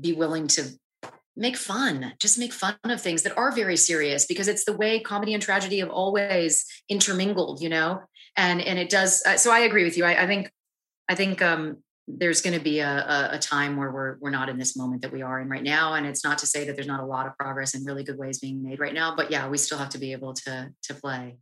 [0.00, 0.70] be willing to
[1.36, 5.00] make fun, just make fun of things that are very serious because it's the way
[5.00, 8.00] comedy and tragedy have always intermingled, you know?
[8.36, 9.22] And, and it does.
[9.26, 10.04] Uh, so I agree with you.
[10.04, 10.50] I, I think,
[11.08, 11.78] I think, um,
[12.08, 15.02] there's going to be a, a, a time where we're we're not in this moment
[15.02, 17.06] that we are in right now, and it's not to say that there's not a
[17.06, 19.14] lot of progress and really good ways being made right now.
[19.14, 21.36] But yeah, we still have to be able to to play.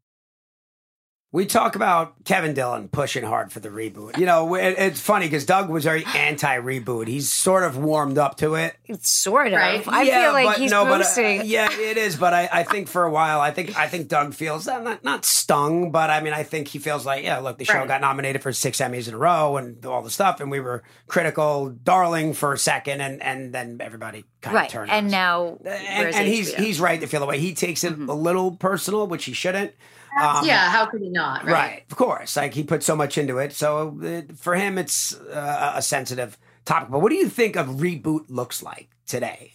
[1.33, 4.19] We talk about Kevin Dillon pushing hard for the reboot.
[4.19, 7.07] You know, it, it's funny because Doug was very anti reboot.
[7.07, 8.77] He's sort of warmed up to it.
[8.87, 9.53] It's sort of.
[9.53, 9.87] Right.
[9.87, 11.43] I Yeah, feel like but he's no, but, uh, boosting.
[11.45, 12.17] yeah, it is.
[12.17, 15.05] But I, I think for a while, I think I think Doug feels uh, not
[15.05, 17.87] not stung, but I mean, I think he feels like, yeah, look, the show Right.
[17.87, 20.83] got nominated for six Emmys in a row and all the stuff, and we were
[21.07, 24.67] critical, darling for a second, and and then everybody kind right.
[24.67, 24.91] of turned.
[24.91, 25.13] And us.
[25.13, 28.57] now, and, and he's he's right to feel the way he takes it a little
[28.57, 29.75] personal, which he shouldn't.
[30.19, 31.45] Um, yeah, how could he not?
[31.45, 31.53] Right.
[31.53, 31.85] Right.
[31.91, 32.37] of course.
[32.37, 33.53] Like he put so much into it.
[33.53, 36.91] So uh, for him, it's uh, a sensitive topic.
[36.91, 39.55] But what do you think a reboot looks like today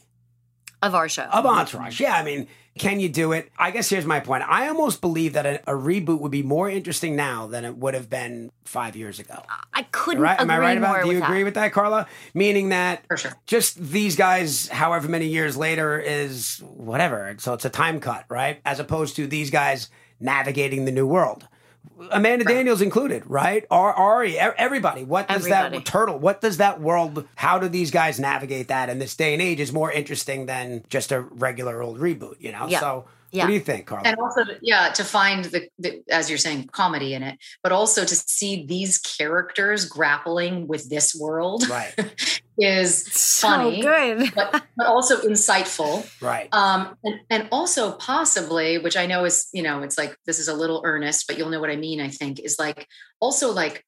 [0.82, 1.24] of our show.
[1.24, 2.00] of Entourage?
[2.00, 2.48] Yeah, I mean,
[2.78, 3.52] can you do it?
[3.58, 4.44] I guess here's my point.
[4.44, 7.94] I almost believe that a, a reboot would be more interesting now than it would
[7.94, 9.42] have been five years ago.
[9.74, 10.40] I couldn't Right?
[10.40, 11.04] Am I right about?
[11.04, 11.46] Do you agree that.
[11.46, 12.08] with that, Carla?
[12.34, 13.32] Meaning that For sure.
[13.48, 17.36] just these guys, however many years later, is whatever.
[17.40, 18.60] So it's a time cut, right?
[18.66, 19.90] As opposed to these guys
[20.20, 21.48] navigating the new world.
[22.12, 23.66] Amanda Daniels included, right?
[23.72, 25.04] Ar- Ari, everybody.
[25.04, 25.78] What does Everybody.
[25.78, 26.20] that turtle?
[26.20, 27.26] What does that world?
[27.36, 29.60] How do these guys navigate that in this day and age?
[29.60, 32.68] Is more interesting than just a regular old reboot, you know?
[32.68, 32.80] Yeah.
[32.82, 33.06] So,
[33.36, 33.44] Yeah.
[33.44, 34.08] what do you think, Carla?
[34.08, 38.04] And also, yeah, to find the, the, as you're saying, comedy in it, but also
[38.06, 41.94] to see these characters grappling with this world right,
[42.60, 44.34] is So funny, good.
[44.36, 46.10] but, but also insightful.
[46.22, 46.48] right.
[46.54, 50.48] Um, and, and also possibly, which I know is, you know, it's like this is
[50.48, 52.88] a little earnest, but you'll know what I mean, I think, is like
[53.20, 53.86] also like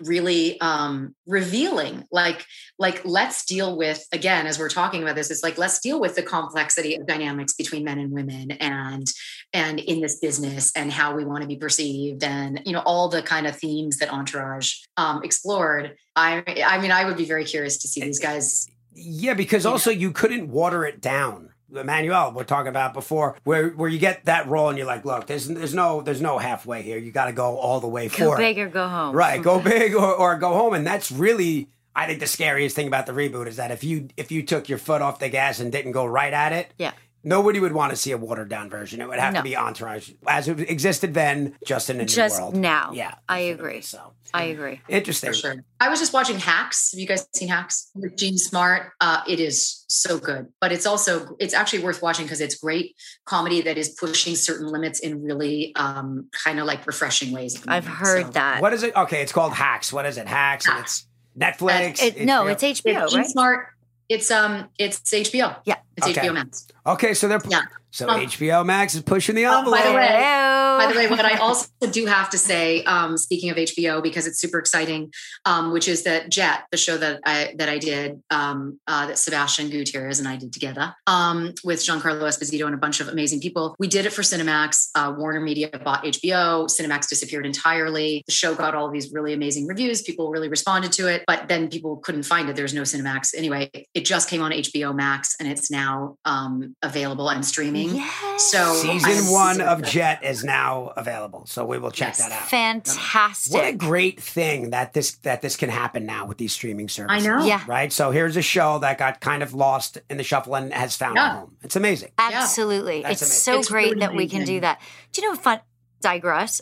[0.00, 2.44] really um revealing like
[2.78, 6.14] like let's deal with again as we're talking about this it's like let's deal with
[6.14, 9.06] the complexity of dynamics between men and women and
[9.52, 13.08] and in this business and how we want to be perceived and you know all
[13.08, 17.44] the kind of themes that entourage um explored i i mean i would be very
[17.44, 21.50] curious to see these guys Yeah, because also you couldn't water it down.
[21.72, 25.26] Emmanuelle, we're talking about before, where where you get that role and you're like, look,
[25.26, 26.98] there's there's no there's no halfway here.
[26.98, 28.26] You got to go all the way for it.
[28.26, 29.14] Go big or go home.
[29.14, 32.86] Right, go big or, or go home, and that's really I think the scariest thing
[32.86, 35.58] about the reboot is that if you if you took your foot off the gas
[35.60, 36.92] and didn't go right at it, Yeah.
[37.24, 39.00] Nobody would want to see a watered down version.
[39.00, 39.40] It would have No.
[39.40, 42.56] to be Entourage as it existed then, just in a Just new world.
[42.56, 42.92] now.
[42.94, 43.80] Yeah, I agree.
[43.80, 44.80] So I agree.
[44.88, 45.30] interesting.
[45.30, 45.64] for sure.
[45.80, 46.92] I was just watching Hacks.
[46.92, 48.92] Have you guys seen Hacks with Jean Smart?
[49.00, 52.94] Uh, it is so good, but it's also it's actually worth watching because it's great
[53.24, 57.60] comedy that is pushing certain limits in really um, kind of like refreshing ways.
[57.60, 58.62] at I've heard So- that.
[58.62, 58.94] What is it?
[58.96, 59.92] Okay, it's called Hacks.
[59.92, 60.28] What is it?
[60.28, 60.68] Hacks.
[60.68, 61.06] And it's
[61.38, 62.02] Netflix.
[62.02, 62.52] It, no, HBO.
[62.52, 63.28] it's HBO, It's Jean right?
[63.30, 63.66] Smart.
[64.08, 65.56] It's um it's HBO.
[65.64, 65.76] Yeah.
[65.98, 66.20] It's Okay.
[66.28, 66.66] HBO Max.
[66.86, 67.62] Okay, so they're Yeah.
[67.90, 69.78] so Um, HBO Max is pushing the Oh, envelope.
[69.80, 70.78] by the way- Hello.
[70.78, 74.28] By the way, what I also do have to say, um, speaking of HBO, because
[74.28, 75.12] it's super exciting,
[75.44, 79.18] um, which is that Jet, the show that I that I did, um, uh, that
[79.18, 83.40] Sebastian Gutierrez and I did together um, with Giancarlo Esposito and a bunch of amazing
[83.40, 83.74] people.
[83.80, 84.90] We did it for Cinemax.
[84.94, 86.66] Uh, Warner Media bought HBO.
[86.68, 88.22] Cinemax disappeared entirely.
[88.26, 90.02] The show got all these really amazing reviews.
[90.02, 92.54] People really responded to it, but then people couldn't find it.
[92.56, 93.68] There's no Cinemax anyway.
[93.94, 95.87] It just came on HBO Max and it's now
[96.24, 97.96] um, available and streaming.
[97.96, 98.50] Yes.
[98.50, 99.92] So Season I'm one super of excited.
[99.98, 102.18] Jet is now available, so we will check Yes.
[102.18, 102.48] that out.
[102.48, 103.52] fantastic.
[103.54, 107.26] What a great thing that this that this can happen now with these streaming services.
[107.26, 107.44] I know.
[107.44, 107.62] Yeah.
[107.66, 107.92] Right.
[107.92, 111.18] So here's a show that got kind of lost in the shuffle and has found
[111.18, 111.56] a home.
[111.62, 112.10] It's amazing.
[112.18, 113.02] Absolutely.
[113.02, 113.38] That's it's amazing.
[113.54, 114.80] so It's great really that we can do that.
[115.12, 115.60] Do you know a fun
[116.00, 116.60] digress?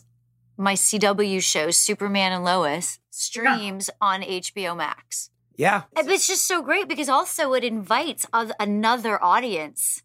[0.59, 5.29] My CW show, Superman and Lois, streams on HBO Max.
[5.57, 5.83] Yeah.
[5.97, 8.27] And It's just so great because also it invites
[8.61, 10.03] another audience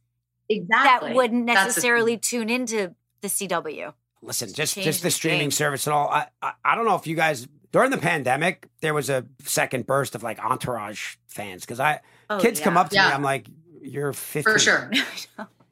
[0.49, 3.93] exactly that wouldn't That's the necessarily tune into the CW.
[4.21, 5.51] Listen, just Change just the the streaming game.
[5.51, 6.07] service and all.
[6.09, 9.87] I, I I don't know if you guys during the pandemic there was a second
[9.87, 13.01] burst of like entourage fans because I Oh, kids come up to me.
[13.01, 13.47] I'm like,
[13.81, 14.53] you're 15.
[14.53, 14.91] for sure.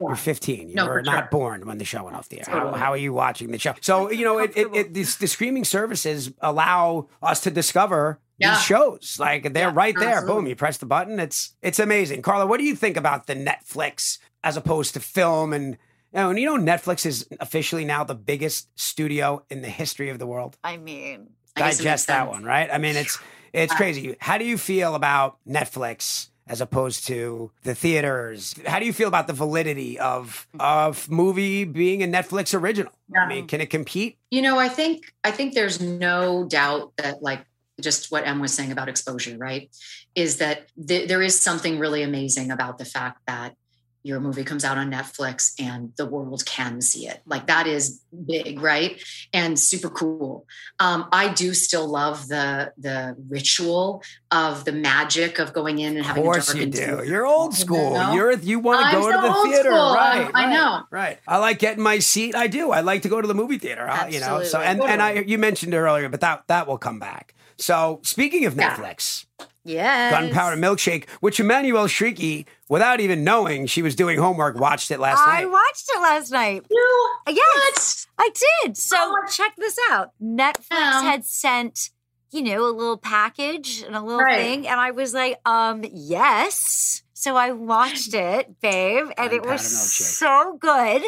[0.02, 0.70] You're 15.
[0.70, 1.28] You No, were not sure.
[1.30, 2.44] born when the show went off the air.
[2.48, 2.78] How, Totally.
[2.78, 3.74] how are you watching the show?
[3.82, 8.54] So, you know, it, it, it, this, the streaming services allow us to discover Yeah.
[8.54, 9.16] these shows.
[9.20, 10.26] Like they're Yeah, right there.
[10.26, 11.20] Boom, you press the button.
[11.20, 12.22] It's it's amazing.
[12.22, 15.76] Carla, what do you think about the Netflix as opposed to film and
[16.12, 20.08] you know, and you know Netflix is officially now the biggest studio in the history
[20.08, 20.56] of the world.
[20.64, 22.68] I mean, I Digest that one, right?
[22.72, 23.18] I mean, it's
[23.52, 24.16] it's uh, crazy.
[24.20, 28.54] How do you feel about Netflix as opposed to the theaters?
[28.66, 30.60] How do you feel about the validity of mm-hmm.
[30.60, 32.92] of movie being a Netflix original?
[33.16, 34.18] I mean, can it compete?
[34.30, 37.44] You know, I think I think there's no doubt that like
[37.80, 39.70] just what Em was saying about exposure, right?
[40.14, 43.54] Is that th- there is something really amazing about the fact that
[44.02, 47.20] your movie comes out on Netflix and the world can see it.
[47.26, 49.02] Like that is big, right?
[49.34, 50.46] And super cool.
[50.78, 56.06] Um, I do still love the the ritual of the magic of going in and
[56.06, 56.22] having.
[56.22, 57.02] Of course a you do.
[57.04, 57.92] You're old school.
[58.14, 60.24] You're you want to go to the theater, right?
[60.24, 60.82] I'm- I right, know.
[60.90, 61.18] right.
[61.28, 62.34] I like getting my seat.
[62.34, 62.70] I do.
[62.70, 63.86] I like to go to the movie theater.
[64.08, 66.98] You know, so and and I you mentioned it earlier, but that that will come
[66.98, 67.34] back.
[67.60, 68.74] So speaking of Yeah.
[68.74, 69.26] Netflix,
[69.64, 70.10] yes.
[70.12, 75.20] Gunpowder Milkshake, which Emmanuelle Chriqui, without even knowing she was doing homework, watched it last
[75.20, 75.42] I night.
[75.42, 76.64] I watched it last night.
[76.70, 78.30] You Yes, I
[78.64, 78.76] did.
[78.76, 80.12] So Oh my- check this out.
[80.22, 81.02] Netflix Yeah.
[81.02, 81.90] had sent,
[82.30, 84.40] you know, a little package and a little Right.
[84.40, 87.02] thing, and I was like, um, yes.
[87.12, 90.16] So I watched it, babe, and it was milkshake.
[90.16, 91.02] so good.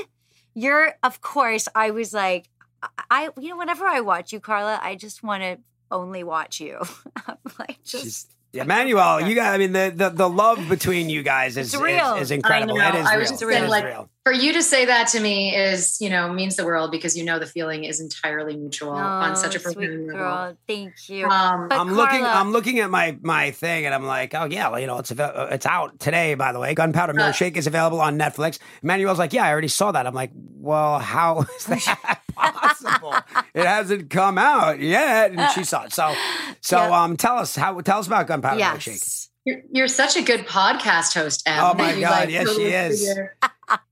[0.54, 2.50] You're, of course, I was like,
[2.82, 5.58] I, I- you know, whenever I watch you, Carla, I just want to
[5.92, 6.80] only watch you.
[7.58, 8.02] Like, just.
[8.04, 9.54] She's- yeah, Emmanuelle, you got.
[9.54, 12.16] I mean, the, the the love between you guys is It's real.
[12.16, 12.76] is, is incredible.
[12.78, 13.00] I It know.
[13.00, 13.20] is I real.
[13.20, 14.10] was just saying, like, real.
[14.24, 17.24] For you to say that to me is, you know, means the world because you
[17.24, 20.56] know the feeling is entirely mutual on such a Oh, sweet profound level.
[20.68, 21.26] Thank you.
[21.26, 22.24] Um, I'm looking.
[22.24, 25.10] I'm looking at my my thing, and I'm like, oh yeah, well, you know, it's
[25.10, 26.34] uh, it's out today.
[26.36, 28.60] By the way, Gunpowder Uh, Milkshake is available on Netflix.
[28.84, 30.06] Emmanuelle's like, yeah, I already saw that.
[30.06, 33.14] I'm like, well, how is that possible?
[33.54, 35.92] it hasn't come out yet, and she saw it.
[35.92, 36.14] So,
[36.60, 36.92] so Yep.
[36.92, 39.21] um, tell us how tell us about Gunpowder Milkshake.
[39.44, 41.58] You're, you're such a good podcast host, Em.
[41.58, 43.18] Oh my God, yes, she is.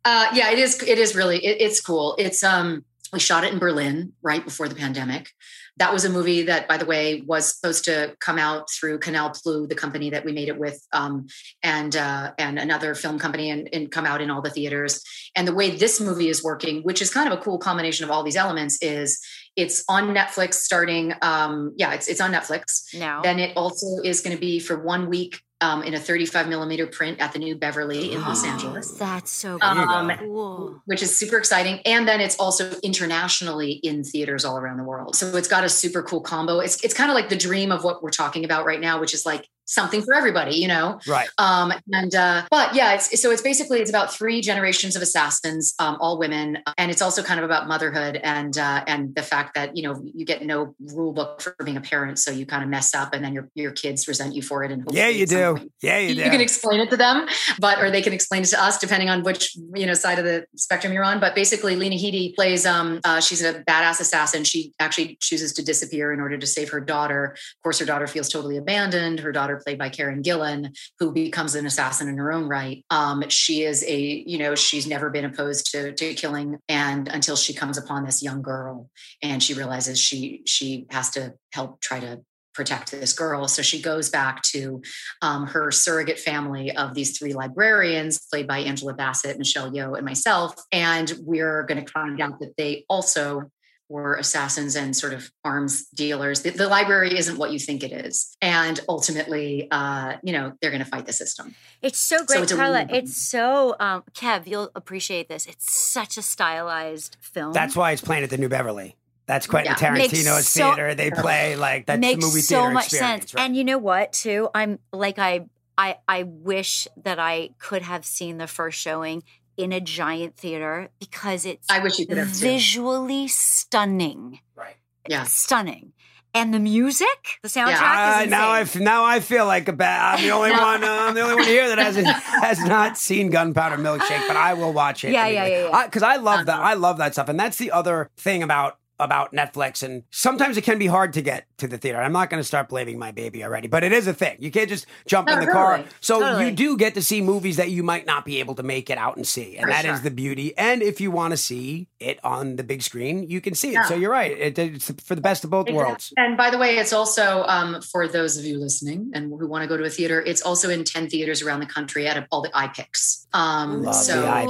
[0.05, 0.83] uh, yeah, it is.
[0.83, 1.45] It is really.
[1.45, 2.15] It, it's cool.
[2.19, 2.85] It's um.
[3.13, 5.33] We shot it in Berlin right before the pandemic.
[5.79, 9.31] That was a movie that, by the way, was supposed to come out through Canal
[9.31, 11.27] Plus, the company that we made it with, um,
[11.65, 15.03] and uh, and another film company, and, and come out in all the theaters.
[15.35, 18.13] And the way this movie is working, which is kind of a cool combination of
[18.13, 19.21] all these elements, is
[19.57, 21.13] it's on Netflix starting.
[21.23, 22.95] Um, yeah, it's it's on Netflix.
[22.99, 23.23] Now.
[23.23, 26.87] Then it also is going to be for one week um, in a 35 millimeter
[26.87, 29.69] print at the New Beverly in Los Angeles, That's so There.
[29.69, 30.83] Um, cool.
[30.87, 31.81] which is super exciting.
[31.85, 35.17] And then it's also internationally in theaters all around the world.
[35.17, 36.61] So it's got a super cool combo.
[36.61, 39.13] It's it's kind of like the dream of what we're talking about right now, which
[39.13, 40.99] is like something for everybody, you know.
[41.07, 41.29] Right.
[41.39, 45.75] Um, and uh, but yeah, it's so it's basically it's about three generations of assassins,
[45.79, 49.55] um, all women, and it's also kind of about motherhood and uh, and the fact
[49.55, 52.63] that you know you get no rule book for being a parent, so you kind
[52.63, 54.73] of mess up, and then your your kids resent you for it.
[54.73, 55.57] And Yeah, you do.
[55.57, 56.31] point Yeah, you you, do.
[56.31, 57.27] can explain it to them,
[57.59, 60.25] but or they can explain it to us, depending on which you know side of
[60.25, 61.21] the spectrum you're on.
[61.21, 62.67] But basically, Lena Headey plays.
[62.67, 64.45] Um, uh, she's a badass assassin.
[64.45, 67.37] She actually chooses to disappear in order to save her daughter.
[67.37, 69.21] Of course, her daughter feels totally abandoned.
[69.21, 72.85] Her daughter, played by Karen Gillan, who becomes an assassin in her own right.
[72.91, 77.37] Um, she is a you know she's never been opposed to to killing, and until
[77.37, 78.89] she comes upon this young girl,
[79.23, 82.21] and she realizes she she has to help try to
[82.55, 83.49] protect this girl.
[83.49, 84.83] So she goes back to
[85.23, 90.05] um, her surrogate family of these three librarians, played by Angela Bassett, Michelle Yeoh, and
[90.05, 90.55] myself.
[90.73, 93.51] And we're going to find out that they also
[93.91, 96.43] were assassins and sort of arms dealers.
[96.43, 100.71] The, the library isn't what you think it is, and ultimately, uh, you know, they're
[100.71, 101.55] going to fight the system.
[101.83, 102.87] It's so great, it's Carla.
[102.87, 104.47] really- It's so um, Kev.
[104.47, 105.45] You'll appreciate this.
[105.47, 107.53] It's such a stylized film.
[107.53, 108.97] That's why it's playing at the New Beverly.
[109.27, 109.91] That's Quentin Yeah.
[109.93, 110.95] Makes Tarantino's so- theater.
[110.95, 112.63] They play like that's makes the movie theater.
[112.63, 113.21] Makes so much experience.
[113.23, 113.35] sense.
[113.35, 113.45] right?
[113.45, 114.13] And you know what?
[114.13, 115.47] Too, I'm like I
[115.79, 119.23] I I wish that I could have seen the first showing
[119.57, 122.39] in a giant theater because it's I wish you could have too.
[122.41, 124.77] visually stunning, right.
[125.09, 125.25] Yeah.
[125.25, 125.93] stunning,
[126.35, 129.73] and the music, the soundtrack Uh, is now I f- now I feel like a
[129.73, 130.19] bad.
[130.19, 130.83] I'm the only one.
[130.85, 132.07] Uh, I'm the only one here that hasn't
[132.43, 135.13] has not seen Gunpowder Milkshake, but I will watch it.
[135.13, 135.85] Yeah, yeah, yeah, yeah.
[135.87, 136.59] Because I, love that.
[136.59, 136.69] Uh-huh.
[136.71, 139.83] I love that stuff, and that's the other thing about about Netflix.
[139.83, 142.01] And sometimes it can be hard to get to the theater.
[142.01, 144.37] I'm not going to start blaming my baby already, but it is a thing.
[144.41, 145.85] You can't just jump No, in the car.
[146.01, 146.47] So Totally.
[146.47, 148.99] you do get to see movies that you might not be able to make it
[148.99, 150.01] out and see, and For that is sure.
[150.05, 150.57] the beauty.
[150.57, 153.73] And if you want to see it on the big screen, you can see it.
[153.75, 153.85] Yeah.
[153.87, 154.33] So you're right.
[154.39, 156.13] It, it's for the best of both worlds.
[156.17, 159.63] And by the way, it's also um, for those of you listening and who want
[159.63, 160.21] to go to a theater.
[160.23, 163.27] It's also in ten theaters around the country at all the iPics.
[163.33, 164.49] Um, Love the so iPic.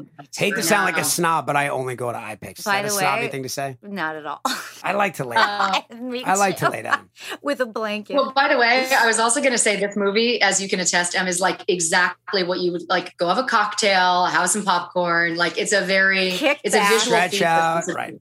[0.00, 2.60] Ooh, Hate to sound like a snob, but I only go to iPics.
[2.60, 3.76] Is By that a the snobby way- thing to say?
[3.92, 4.40] Not at all.
[4.82, 5.82] I like to lay down.
[6.10, 7.08] Me I like to lay down.
[7.42, 8.14] with a blanket.
[8.16, 10.80] Well, by the way, I was also going to say this movie, as you can
[10.80, 13.16] attest, Em, is like exactly what you would like.
[13.18, 15.36] Go have a cocktail, have some popcorn.
[15.36, 18.18] Like it's a very, Kick it's a visual Stretch out, that's right.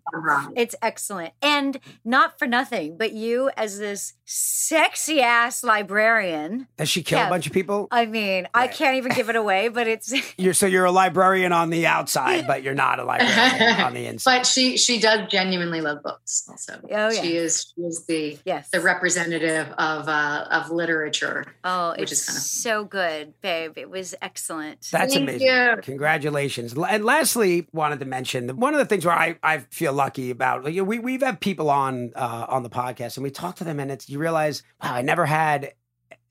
[0.56, 1.34] It's excellent.
[1.42, 6.68] And not for nothing, but you as this sexy ass librarian.
[6.78, 7.28] Does she kill Yeah.
[7.28, 7.88] a bunch of people?
[7.92, 11.52] I mean, I can't even give it away, but it's You're so you're a librarian
[11.52, 14.40] on the outside, but you're not a librarian on the inside.
[14.40, 16.46] But she she does genuinely love books.
[16.50, 17.10] Also, Oh, yeah.
[17.12, 18.70] she is she is the yes.
[18.72, 21.46] the representative of uh, of literature.
[21.64, 23.78] oh, which it's is kinda- so good, babe.
[23.78, 24.88] It was excellent.
[24.92, 25.48] That's Thank amazing.
[25.48, 25.76] you.
[25.84, 26.74] Congratulations.
[26.74, 30.32] And lastly, wanted to mention that one of the things where I, I feel lucky
[30.32, 33.30] about like, you know, we we've had people on uh, on the podcast and we
[33.32, 35.74] talk to them and it's you realize wow I never had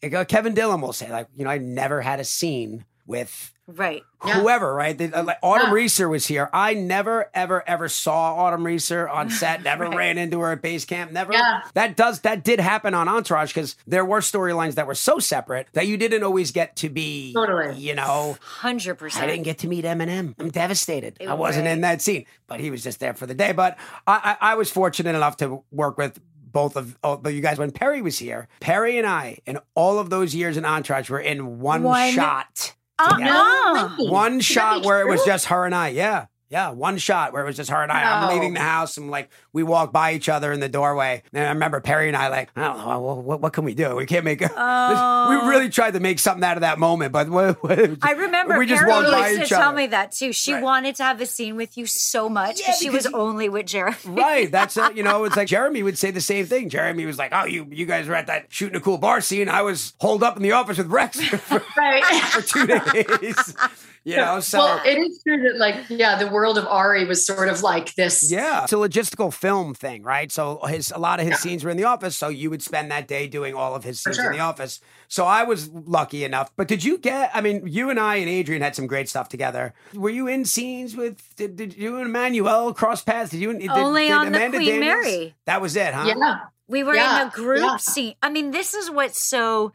[0.03, 4.03] uh, Kevin Dillon will say like you know I never had a scene with right.
[4.25, 4.41] Yeah.
[4.41, 4.97] whoever, right?
[4.99, 5.75] They, uh, like Autumn Yeah.
[5.75, 6.51] Reeser was here.
[6.53, 9.63] I never, ever, ever saw Autumn Reeser on set.
[9.63, 9.97] Never Right.
[9.97, 11.11] ran into her at base camp.
[11.13, 11.33] Never.
[11.33, 11.63] Yeah.
[11.75, 15.69] That does that did happen on Entourage because there were storylines that were so separate
[15.73, 17.33] that you didn't always get to be.
[17.33, 17.77] Totally.
[17.79, 19.25] You know, hundred percent.
[19.25, 20.35] I didn't get to meet Eminem.
[20.39, 21.17] I'm devastated.
[21.27, 23.53] I wasn't in that scene, but he was just there for the day.
[23.53, 26.21] But I, I, I was fortunate enough to work with
[26.53, 28.49] both of oh, but you guys when Perrey was here.
[28.61, 32.75] Perrey and I, in all of those years in Entourage, were in one, One- shot.
[33.09, 33.89] Uh-uh.
[33.97, 34.11] together.
[34.11, 35.89] One shot where it was just her and I.
[35.89, 36.27] Yeah.
[36.51, 38.03] Yeah, one shot where it was just her and I.
[38.03, 41.23] I'm leaving the house and like we walk by each other in the doorway.
[41.33, 43.73] And I remember Perrey and I like, I don't know, what, what, what can we
[43.73, 43.95] do?
[43.95, 44.51] We can't make a.
[44.63, 45.29] Oh.
[45.31, 48.59] We really tried to make something out of that moment, but what, what, I remember
[48.59, 50.33] we just Perrey walked by used to each tell me that too.
[50.33, 50.63] She Right.
[50.63, 53.67] wanted to have a scene with you so much Yeah, because she was only with
[53.67, 53.97] Jeremy.
[54.07, 54.51] Right.
[54.51, 56.69] That's a, you know, it's like Jeremy would say the same thing.
[56.69, 59.49] Jeremy was like, "Oh, you you guys were at that shooting a cool bar scene.
[59.49, 62.05] I was holed up in the office with Rex for, Right.
[62.33, 63.55] for two days."
[64.03, 67.27] You know, so well, it is true that like yeah, the world of Ari was
[67.27, 68.31] sort of like this.
[68.33, 70.33] yeah, it's a logistical film thing, right?
[70.33, 71.37] So his a lot of his Yeah.
[71.37, 74.01] scenes were in the office, so you would spend that day doing all of his
[74.01, 74.81] For scenes in the office.
[75.09, 76.51] So I was lucky enough.
[76.57, 77.31] But did you get?
[77.35, 79.75] I mean, you and I and Adrian had some great stuff together.
[79.93, 81.21] Were you in scenes with?
[81.37, 83.31] Did, did you and Emmanuelle cross paths?
[83.33, 83.51] Did you?
[83.51, 85.35] and- Did, Only did on the Queen Daniels- Mary.
[85.45, 86.07] That was it, huh?
[86.07, 86.39] Yeah.
[86.69, 87.77] We were in a group yeah.
[87.79, 88.15] scene.
[88.23, 89.73] I mean, this is what's so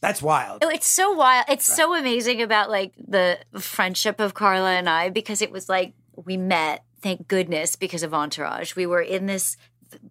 [0.00, 0.64] That's wild.
[0.64, 1.44] Oh, it's so wild.
[1.48, 5.92] It's so amazing about like the friendship of Carla and I because it was like
[6.16, 8.74] we met, thank goodness, because of Entourage.
[8.76, 9.56] We were in this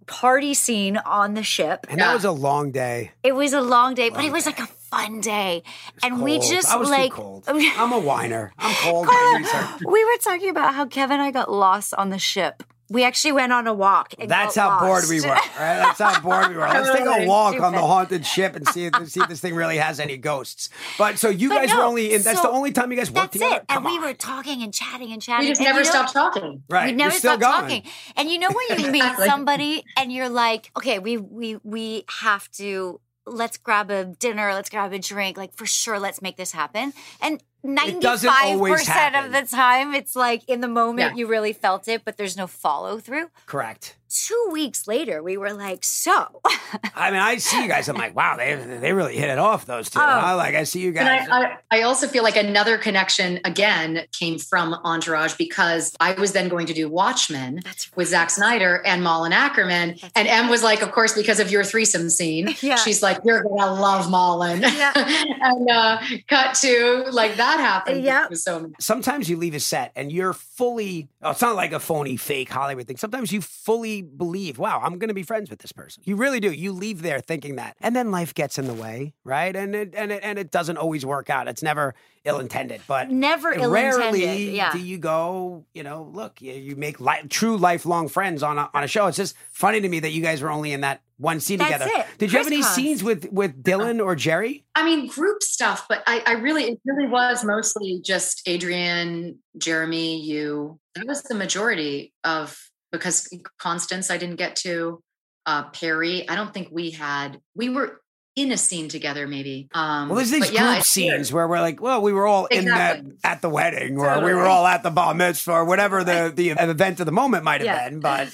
[0.08, 1.88] party scene on the ship.
[1.90, 2.14] And that Yeah.
[2.14, 3.12] was a long day.
[3.24, 4.52] It was a long day, but it was day.
[4.52, 5.64] like a fun day.
[6.04, 6.24] And Cold.
[6.24, 7.44] we just I was like too cold.
[7.48, 8.54] I'm a whiner.
[8.60, 9.08] I'm cold.
[9.10, 12.64] Carla, we were talking about how Kevin and I got lost on the ship.
[12.92, 14.16] We actually went on a walk.
[14.18, 15.28] And That's got how bored we were.
[15.28, 15.50] Right?
[15.58, 16.62] That's how bored we were.
[16.68, 17.28] Let's take a Totally.
[17.28, 20.18] walk on the haunted ship and see if, see if this thing really has any
[20.18, 20.70] ghosts.
[20.98, 22.24] But so you But guys were only in.
[22.24, 23.56] That's so the only time you guys worked That's together.
[23.58, 23.66] it.
[23.70, 25.46] And Come we were talking and chatting and chatting.
[25.46, 26.64] We just and never you know- stopped talking.
[26.70, 26.88] right.
[26.88, 27.82] We never You're still stop going.
[27.84, 27.92] talking.
[28.18, 32.50] And you know when you meet somebody and you're like, okay, we we we have
[32.54, 33.00] to
[33.30, 36.94] let's grab a dinner, let's grab a drink, like for sure, let's make this happen.
[37.22, 41.16] And 95% of the time, it's like in the moment Yeah.
[41.18, 43.30] you really felt it, but there's no follow through.
[43.46, 43.96] Correct.
[44.12, 46.41] Two weeks later, we were like, so.
[46.95, 47.88] I mean, I see you guys.
[47.88, 49.68] I'm like, wow, they they really hit it off.
[49.68, 49.99] Those two.
[49.99, 50.03] Oh.
[50.03, 50.36] huh?
[50.36, 51.28] Like, I see you And guys.
[51.30, 56.32] I, I, I also feel like another connection again came from Entourage because I was
[56.32, 60.01] then going to do Watchmen That's with Zack Snyder and Malin Akerman.
[60.01, 62.78] That's and Em was like, of course, because of your threesome scene, Yeah.
[62.78, 64.62] she's like, you're gonna love Malin.
[64.62, 64.93] Yeah.
[65.41, 68.03] and uh, cut to like that happened.
[68.03, 68.28] Yeah.
[68.34, 68.72] So.
[68.80, 71.10] Sometimes you leave a set and you're fully.
[71.22, 72.97] Oh, it's not like a phony, fake Hollywood thing.
[72.97, 76.04] Sometimes you fully believe, wow, I'm going to be friends with this person.
[76.06, 76.52] You really do.
[76.52, 79.56] You leave there thinking that, and then life gets in the way, right?
[79.56, 81.47] And it and it and it doesn't always work out.
[81.47, 81.95] It's never
[82.26, 84.56] ill intended, but Never ill rarely.
[84.56, 84.72] Yeah.
[84.74, 88.70] do you go, you know, look, you, you make li- true lifelong friends on a,
[88.74, 89.08] on a show.
[89.08, 91.74] It's just funny to me that you guys were only in that one scene That's
[91.74, 91.91] together.
[91.95, 92.06] it.
[92.18, 92.76] Did you have any Crisscross.
[92.76, 94.66] scenes with with Dillon or Jerry?
[94.76, 100.22] I mean, group stuff, but I, I really, it really was mostly just Adrian, Jeremy,
[100.22, 100.80] you.
[100.95, 103.28] That was the majority of because
[103.60, 105.02] Constance, I didn't get to.
[105.46, 107.40] Uh, Perrey, I don't think we had.
[107.56, 108.02] We were
[108.36, 109.68] in a scene together, maybe.
[109.74, 112.60] Um, Well, there's these yeah, group scenes where we're like, well, we were all in
[112.64, 113.12] Exactly.
[113.24, 116.32] that at the wedding, or we were all at the bar mitzvah, or whatever the
[116.34, 117.90] the event of the moment might have Yeah.
[117.90, 118.00] been.
[118.00, 118.30] But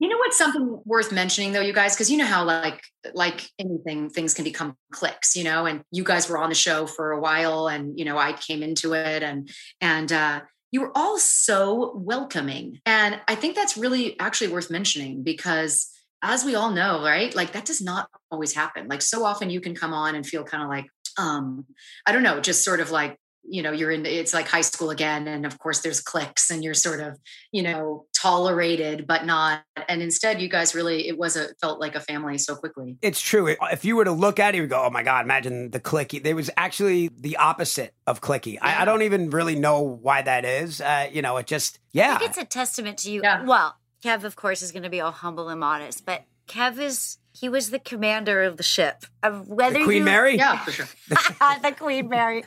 [0.00, 2.82] You know what's something worth mentioning though, you guys, because you know how like
[3.14, 6.86] like anything, things can become clicks, you know, and you guys were on the show
[6.86, 9.48] for a while, and you know, I came into it, and
[9.80, 10.40] and uh,
[10.74, 15.88] you were all so welcoming, and I think that's really actually worth mentioning because
[16.20, 18.88] as we all know, right, like that does not always happen.
[18.88, 21.64] Like so often, you can come on and feel kind of like, um,
[22.08, 24.90] I don't know, just sort of like you know you're in it's like high school
[24.90, 27.18] again and of course there's cliques and you're sort of
[27.52, 31.94] you know tolerated but not and instead you guys really it was a felt like
[31.94, 33.54] a family so quickly it's true.
[33.70, 35.80] If you were to look at it, you would go, "Oh my god!" Imagine the
[35.80, 36.22] clicky.
[36.22, 38.58] There was actually the opposite of clicky.
[38.60, 40.80] I, I don't even really know why that is.
[40.80, 42.14] Uh, you know, it just yeah.
[42.14, 43.20] I think it's a testament to you.
[43.22, 43.44] Yeah.
[43.44, 47.18] Well, Kev, of course, is going to be all humble and modest, but Kev is.
[47.32, 49.04] He was the commander of the ship.
[49.22, 50.36] Of whether The Queen you, Mary.
[50.36, 52.44] yeah for sure the Queen Mary.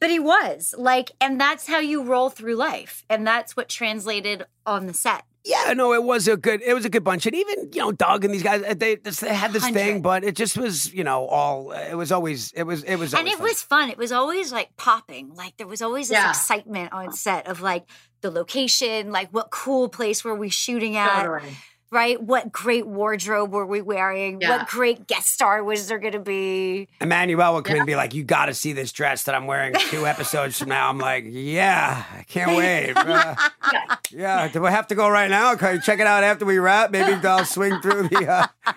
[0.00, 4.44] But he was like, and that's how you roll through life, and that's what translated
[4.66, 5.24] on the set.
[5.46, 7.92] Yeah, no, it was a good, it was a good bunch, and even you know
[7.92, 11.04] Doug and these guys, uh, they, they had this thing, but it just was, you
[11.04, 13.42] know, all it was always, it was, it was, and it fun.
[13.42, 13.90] was fun.
[13.90, 15.34] It was always like popping.
[15.34, 16.30] Like there was always this Yeah.
[16.30, 17.84] excitement on set of like
[18.22, 21.56] the location, like what cool place were we shooting at, totally
[21.94, 22.20] right?
[22.20, 24.40] What great wardrobe were we wearing?
[24.40, 24.58] Yeah.
[24.58, 26.88] What great guest star was there going to be?
[27.00, 29.46] Emmanuelle would come in and be like, "You got to see this dress that I'm
[29.46, 33.36] wearing two episodes from now." I'm like, "Yeah, I can't wait." Uh,
[34.10, 35.54] yeah, do I have to go right now?
[35.54, 36.90] Can you check it out after we wrap?
[36.90, 38.28] Maybe I'll swing through the.
[38.28, 38.72] Uh,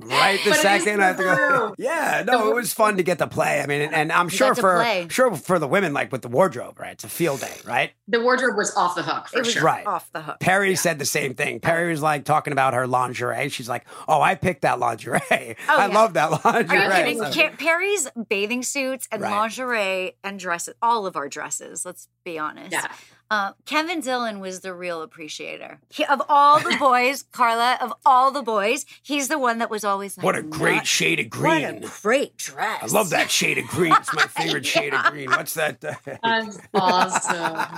[0.00, 1.74] Right the But second I have to go.
[1.78, 3.60] Yeah, no, it was fun to get to play.
[3.60, 5.06] I mean, and, and I'm sure to for play.
[5.10, 6.92] sure for the women, like with the wardrobe, right?
[6.92, 7.90] It's a field day, right?
[8.06, 9.86] the wardrobe was off the hook for it was sure Right.
[9.86, 10.38] off the hook.
[10.40, 11.60] Perrey said the same thing.
[11.60, 13.48] Perrey was like talking about her lingerie.
[13.50, 15.20] She's like, "Oh, I picked that lingerie.
[15.30, 15.94] Oh, I yeah.
[15.94, 17.18] love that lingerie." Are you kidding?
[17.18, 19.30] So- Ca- Perrey's bathing suits and Right.
[19.30, 22.72] lingerie and dresses, all of our dresses, let's be honest.
[22.72, 22.86] yeah
[23.30, 25.80] Uh, Kevin Dillon was the real appreciator.
[25.90, 29.84] He, of all the boys, Carla, of all the boys, he's the one that was
[29.84, 31.44] always like, What a great "Not- shade of green.
[31.44, 31.84] What green.
[31.84, 32.82] a great dress.
[32.82, 33.92] I love that shade of green.
[33.92, 35.30] It's my favorite shade of green.
[35.30, 35.80] What's that?
[36.22, 37.68] that's awesome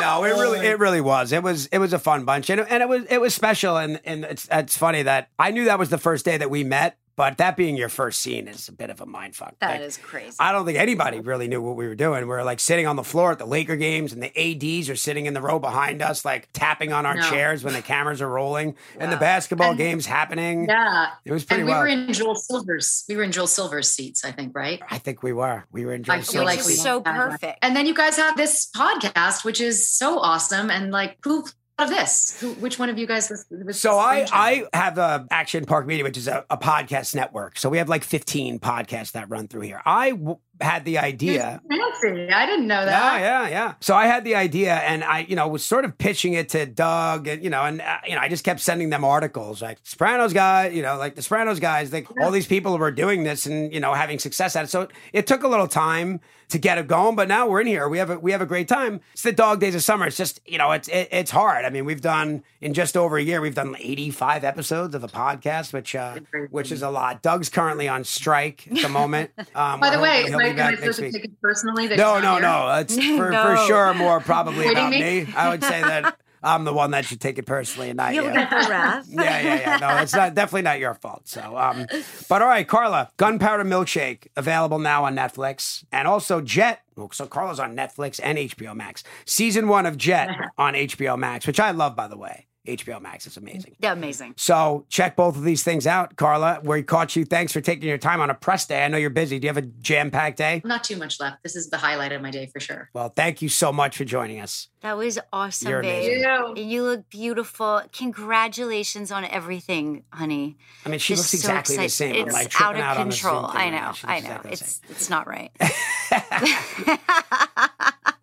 [0.00, 1.32] no, it really, it really was.
[1.32, 3.76] It was, it was a fun bunch, and and it was, it was special.
[3.76, 6.64] And and it's, it's funny that I knew that was the first day that we
[6.64, 9.54] met, but that being your first scene is a bit of a mind fuck.
[9.60, 10.36] That Like, is crazy.
[10.40, 12.26] I don't think anybody really knew what we were doing.
[12.26, 15.26] We're like sitting on the floor at the Laker games, and the ads are sitting
[15.26, 17.30] in the row behind us, like tapping on our No.
[17.30, 20.66] chairs when the cameras are rolling, and the basketball And- games happening.
[20.68, 21.82] yeah It was pretty and we wild.
[21.82, 25.22] were in joel silver's we were in joel silver's seats i think right I think
[25.22, 25.64] we were.
[25.72, 26.20] We were enjoying.
[26.20, 27.58] I feel Which like we so perfect.
[27.62, 30.70] And then you guys have this podcast, which is so awesome.
[30.70, 32.38] And like, who thought of this?
[32.40, 33.46] Who, which one of you guys was?
[33.50, 34.26] was So I.
[34.32, 37.58] I have a Action Park Media, which is a, a podcast network.
[37.58, 39.80] So we have like 15 podcasts that run through here.
[39.84, 41.60] I w- had the idea.
[42.02, 42.30] fancy.
[42.30, 43.20] I didn't know that.
[43.20, 43.48] yeah, yeah.
[43.48, 43.74] Yeah.
[43.80, 46.66] So I had the idea, and I, you know, was sort of pitching it to
[46.66, 49.78] Doug, and you know, and uh, you know, I just kept sending them articles like
[49.82, 53.24] Sopranos guy, you know, like the Sopranos guys, like all these people who are doing
[53.24, 54.68] this and you know having success at it.
[54.68, 57.88] So it took a little time to get it going, but now we're in here.
[57.88, 59.00] We have a we have a great time.
[59.12, 60.06] It's the dog days of summer.
[60.06, 61.64] It's just you know, it's it, it's hard.
[61.64, 65.08] I mean, we've done in just over a year, we've done 85 episodes of the
[65.08, 66.18] podcast, which uh,
[66.50, 67.22] which is a lot.
[67.22, 69.30] Doug's currently on strike at the moment.
[69.54, 71.40] Um, By the way, be I, am I back next week.
[71.40, 71.86] personally?
[71.88, 72.42] That No, no, here?
[72.42, 72.74] no.
[72.78, 75.00] It's for, for sure more probably about me?
[75.00, 75.32] me.
[75.36, 78.22] I would say that I'm the one that should take it personally and not you.
[78.24, 79.06] You'll get the wrath.
[79.10, 79.76] yeah, yeah, yeah.
[79.76, 81.28] No, it's not definitely not your fault.
[81.28, 81.86] So, um,
[82.28, 86.80] but all right, Carla, Gunpowder Milkshake available now on Netflix, and also Jet.
[87.12, 89.04] So Carla's on Netflix and HBO Max.
[89.24, 92.46] Season one of Jet on HBO Max, which I love, by the way.
[92.66, 93.26] HBO Max.
[93.26, 93.74] It's amazing.
[93.80, 94.34] Yeah, amazing.
[94.36, 96.60] So check both of these things out, Carla.
[96.62, 97.24] We caught you.
[97.24, 98.84] Thanks for taking your time on a press day.
[98.84, 99.38] I know you're busy.
[99.40, 100.62] Do you have a jam packed day?
[100.64, 101.42] Not too much left.
[101.42, 102.88] This is the highlight of my day for sure.
[102.94, 104.68] Well, thank you so much for joining us.
[104.82, 106.24] That was awesome, You're babe.
[106.24, 106.68] amazing.
[106.68, 107.82] You look beautiful.
[107.92, 110.56] Congratulations on everything, honey.
[110.86, 112.14] I mean, she Just looks so exactly the excited.
[112.14, 112.22] same.
[112.22, 113.46] I'm It's like out of on this Zoom control.
[113.52, 113.76] I know.
[113.76, 113.94] now.
[114.04, 114.26] I know.
[114.26, 115.50] exactly It's it's not right.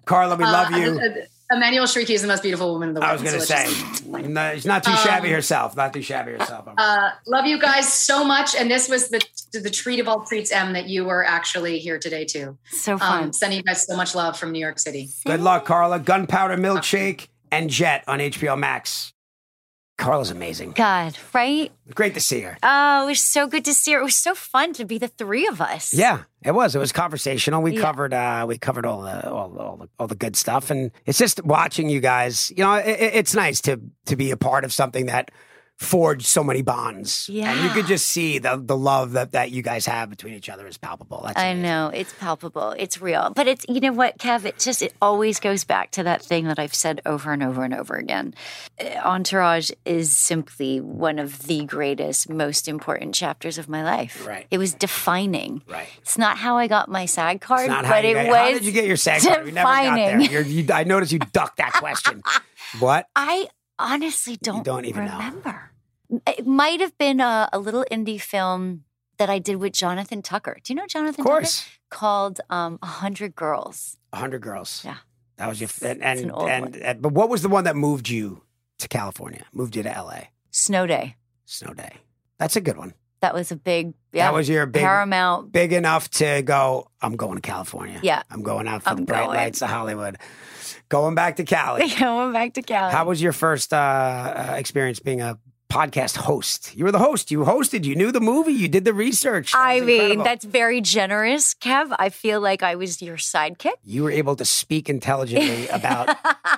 [0.05, 0.99] Carla, we love Uh, you.
[0.99, 1.09] uh,
[1.51, 3.09] Emmanuelle Chriqui is the most beautiful woman in the world.
[3.09, 5.75] I was going to so say, let's just- no, she's not too shabby Um, herself.
[5.75, 6.67] Not too shabby herself.
[6.77, 9.19] Uh, love you guys so much, and this was the
[9.51, 12.57] the treat of all treats, Em, that you were actually here today too.
[12.71, 13.23] So fun.
[13.25, 15.09] Um, sending you guys so much love from New York City.
[15.25, 15.99] Good luck, Carla.
[15.99, 19.11] Gunpowder Milkshake and Jet on HBO Max.
[19.99, 20.71] Carla's amazing.
[20.71, 21.71] God, right?
[21.93, 22.57] Great to see her.
[22.63, 23.99] Oh, it was so good to see her.
[23.99, 25.93] It was so fun to be the three of us.
[25.93, 26.73] Yeah, it was.
[26.73, 27.61] It was conversational.
[27.61, 27.81] We Yeah.
[27.81, 31.19] covered uh we covered all the all, all the all the good stuff, and it's
[31.19, 32.49] just watching you guys.
[32.55, 35.31] You know, it, it- it's nice to to be a part of something that
[35.80, 37.30] forged so many bonds.
[37.34, 40.49] and you could just see the the love that that you guys have between each
[40.49, 41.21] other is palpable.
[41.25, 41.61] That's I amazing.
[41.63, 42.75] know it's palpable.
[42.77, 43.32] It's real.
[43.34, 46.47] But it's you know what, Kev, it just it always goes back to that thing
[46.47, 48.34] that I've said over and over and over again.
[48.80, 54.27] Uh, Entourage is simply one of the greatest, most important chapters of my life.
[54.27, 54.47] Right.
[54.51, 55.61] It was defining.
[55.65, 55.88] Right.
[56.01, 58.49] It's not how I got my SAG card, It's not but it got- was How
[58.51, 59.45] did you get your SAG card?
[59.45, 60.19] We never got there.
[60.19, 62.21] You're, you, I noticed you ducked that question.
[62.80, 63.07] what?
[63.15, 63.47] I
[63.80, 65.11] honestly don't, don't even know.
[65.17, 65.71] remember.
[66.27, 68.84] It might have been a, a little indie film
[69.17, 70.57] that I did with Jonathan Tucker.
[70.63, 71.61] Do you know Jonathan Of course.
[71.63, 71.75] Tucker?
[71.89, 73.97] Called um, A Hundred Girls.
[74.13, 74.84] A hundred girls.
[74.86, 74.97] Yeah.
[75.38, 76.82] That was your and and, an old and, one.
[76.82, 78.43] and but what was the one that moved you
[78.80, 79.45] to California?
[79.53, 80.21] Moved you to LA?
[80.51, 81.15] Snow Day.
[81.45, 81.93] Snow Day.
[82.38, 82.93] That's a good one.
[83.22, 84.28] That was a big, yeah.
[84.28, 85.51] That was your big Paramount.
[85.51, 87.99] big enough to go, I'm going to California.
[88.01, 88.24] Yeah.
[88.32, 89.38] I'm going out for the I'm bright going.
[89.38, 90.17] lights of Hollywood.
[90.88, 91.88] Going back to Cali.
[91.99, 92.91] Going back to Cali.
[92.91, 95.38] How was your first uh, uh, experience being a
[95.70, 96.76] podcast host?
[96.76, 97.30] You were the host.
[97.32, 97.84] You hosted.
[97.86, 98.53] You knew the movie.
[98.53, 99.51] You did the research.
[99.51, 100.24] That I mean, incredible.
[100.24, 101.95] that's very generous, Kev.
[101.99, 103.74] I feel like I was your sidekick.
[103.84, 106.07] you were able to speak intelligently about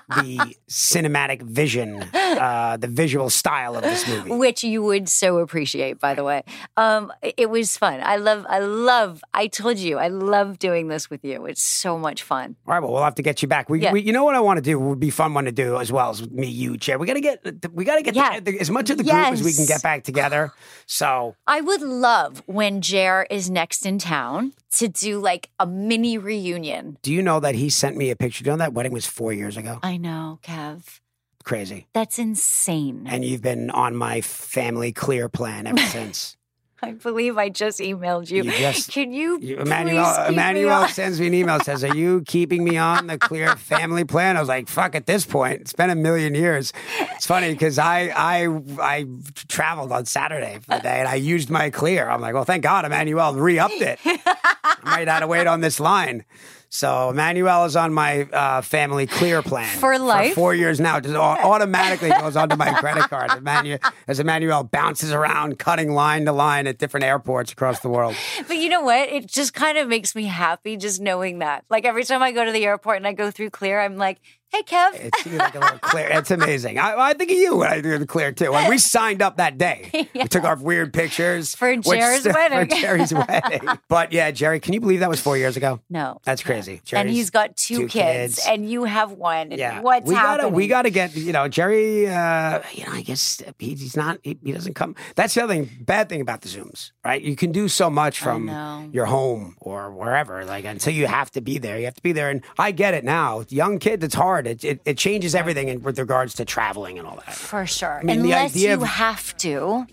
[0.09, 4.31] the cinematic vision, uh, the visual style of this movie.
[4.31, 6.43] which you would so appreciate by the way
[6.77, 11.09] um it was fun i love i love i told you i love doing this
[11.09, 13.69] with you it's so much fun All right, well, we'll have to get you back.
[13.69, 13.91] We, Yeah.
[13.91, 15.91] we you know what I want to do would be fun one to do as
[15.91, 16.97] well as me, you, Chair.
[16.99, 18.39] We got to get we got to get Yeah.
[18.39, 20.51] the- as much of the group as we can get back together.
[20.85, 26.17] So i would love when jer is next in town to do like a mini
[26.17, 28.43] reunion Do you know that he sent me a picture?
[28.43, 29.79] Do you know that wedding was four years ago?
[29.83, 30.99] i know kev
[31.43, 31.87] Crazy.
[31.93, 36.37] that's insane And you've been on my family clear plan ever since.
[36.83, 40.83] I believe i just emailed you, You just- can you, You, please Emmanuelle me Emmanuelle
[40.83, 40.89] on?
[40.89, 44.39] sends me an email says, "Are you keeping me on the clear family plan?" I
[44.39, 46.73] was like, "Fuck!" At this point, it's been a million years.
[47.15, 48.47] It's funny because I I
[48.81, 49.05] I
[49.47, 52.09] traveled on Saturday for the day and I used my clear.
[52.09, 53.99] I'm like, "Well, thank God, Emmanuelle re-upped it.
[54.05, 56.25] I might have to wait on this line."
[56.73, 60.29] So Emmanuelle is on my uh, family clear plan For life?
[60.29, 60.97] For four years now.
[60.97, 61.19] It Just au-
[61.51, 63.29] automatically goes onto my credit card.
[63.31, 68.15] Emmanuelle, as Emmanuelle bounces around, cutting line to line at different airports across the world.
[68.47, 69.09] But you know what?
[69.09, 71.65] It just kind of makes me happy just knowing that.
[71.69, 74.21] Like every time I go to the airport and I go through Clear, I'm like,
[74.51, 74.89] hey, Kev.
[74.93, 76.07] It's like a little clear.
[76.09, 76.77] It's amazing.
[76.79, 78.51] I, I think of you when I do the clear too.
[78.51, 82.69] When we signed up that day, we took our weird pictures For which- Jerry's wedding.
[82.69, 83.67] For Jerry's wedding.
[83.87, 85.79] But yeah, Jerry, can you believe that was four years ago?
[85.89, 86.19] no.
[86.23, 86.81] That's crazy.
[86.93, 88.47] and he's got two, two kids, kids.
[88.47, 89.51] and you have one.
[89.51, 89.81] Yeah.
[89.81, 90.37] What's we happening?
[90.43, 92.07] gotta we gotta get you know Jerry.
[92.07, 94.19] Uh, you know, I guess he, he's not.
[94.23, 94.95] He, he doesn't come.
[95.15, 95.69] That's the other thing.
[95.81, 97.21] Bad thing about the zooms, right?
[97.21, 100.45] You can do so much from your home or wherever.
[100.45, 102.29] Like until you have to be there, you have to be there.
[102.29, 103.43] And I get it now.
[103.49, 104.40] Young kids, it's hard.
[104.47, 107.33] It it, it changes everything in, with regards to traveling and all that.
[107.33, 108.01] For sure.
[108.03, 109.85] mean, Unless you of- have to,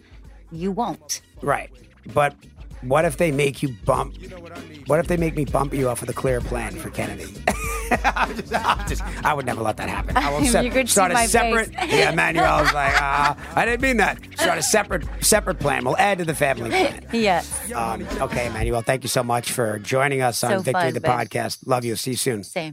[0.52, 1.20] you won't.
[1.42, 1.70] Right.
[2.14, 2.34] But
[2.82, 4.16] what if they make you bump?
[4.86, 7.26] What if they make me bump you off with a clear plan for Kennedy?
[8.04, 10.16] I'm just, I'm just- I would never let that happen.
[10.16, 11.74] I will You could start a separate.
[11.74, 11.92] face.
[11.92, 14.18] Yeah, Emmanuelle was like, uh, I didn't mean that.
[14.38, 15.84] Start a separate separate plan.
[15.84, 17.04] We'll add to the family plan.
[17.12, 17.72] Yes.
[17.72, 18.82] Um, okay, Manuel.
[18.82, 21.10] thank you so much for joining us on So Victory fun, the babe.
[21.10, 21.66] Podcast.
[21.66, 21.96] Love you.
[21.96, 22.44] See you soon.
[22.44, 22.72] Same.